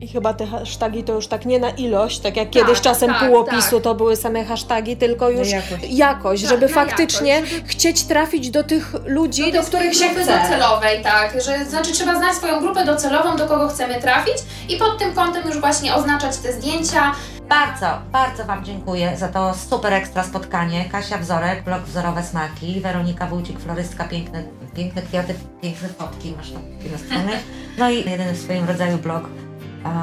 I 0.00 0.08
chyba 0.08 0.34
te 0.34 0.46
hasztagi 0.46 1.04
to 1.04 1.12
już 1.12 1.26
tak 1.26 1.46
nie 1.46 1.58
na 1.58 1.70
ilość, 1.70 2.18
tak 2.18 2.36
jak 2.36 2.46
tak, 2.46 2.52
kiedyś 2.52 2.80
czasem 2.80 3.10
tak, 3.10 3.18
półopisu 3.18 3.76
tak. 3.76 3.82
to 3.82 3.94
były 3.94 4.16
same 4.16 4.44
hasztagi, 4.44 4.96
tylko 4.96 5.30
już 5.30 5.50
jakość, 5.50 5.90
jakość 5.90 6.42
tak, 6.42 6.50
żeby 6.50 6.68
faktycznie 6.68 7.32
jakość, 7.32 7.52
żeby... 7.52 7.68
chcieć 7.68 8.04
trafić 8.04 8.50
do 8.50 8.64
tych 8.64 8.94
ludzi, 9.06 9.52
do, 9.52 9.60
do 9.60 9.66
których 9.66 9.94
się 9.94 10.08
chce. 10.08 10.42
docelowej, 10.42 11.02
tak, 11.02 11.42
że 11.42 11.64
znaczy 11.64 11.92
trzeba 11.92 12.16
znać 12.16 12.34
swoją 12.34 12.60
grupę 12.60 12.84
docelową, 12.84 13.36
do 13.36 13.46
kogo 13.46 13.68
chcemy 13.68 14.00
trafić 14.00 14.34
i 14.68 14.76
pod 14.76 14.98
tym 14.98 15.14
kątem 15.14 15.46
już 15.46 15.60
właśnie 15.60 15.94
oznaczać 15.94 16.36
te 16.36 16.52
zdjęcia. 16.52 17.12
Bardzo, 17.48 17.86
bardzo 18.12 18.44
Wam 18.44 18.64
dziękuję 18.64 19.16
za 19.16 19.28
to 19.28 19.54
super 19.54 19.92
ekstra 19.92 20.24
spotkanie. 20.24 20.84
Kasia 20.92 21.18
Wzorek, 21.18 21.64
blog 21.64 21.82
Wzorowe 21.82 22.22
Smaki, 22.22 22.80
Weronika 22.80 23.26
Wójcik, 23.26 23.60
florystka, 23.60 24.04
piękne, 24.04 24.42
piękne 24.76 25.02
kwiaty, 25.02 25.34
piękne 25.62 25.88
fotki 25.88 26.34
masz 26.36 26.50
tam 26.50 26.62
na 26.92 26.98
stronie. 26.98 27.38
No 27.78 27.90
i 27.90 28.10
jeden 28.10 28.34
w 28.34 28.38
swoim 28.38 28.68
rodzaju 28.68 28.98
blog 28.98 29.22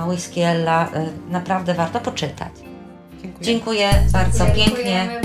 Whisky 0.08 0.42
Ella 0.42 0.90
naprawdę 1.30 1.74
warto 1.74 2.00
poczytać. 2.00 2.52
Dziękuję, 3.22 3.46
Dziękuję 3.46 3.90
bardzo 4.14 4.46
pięknie. 4.46 5.22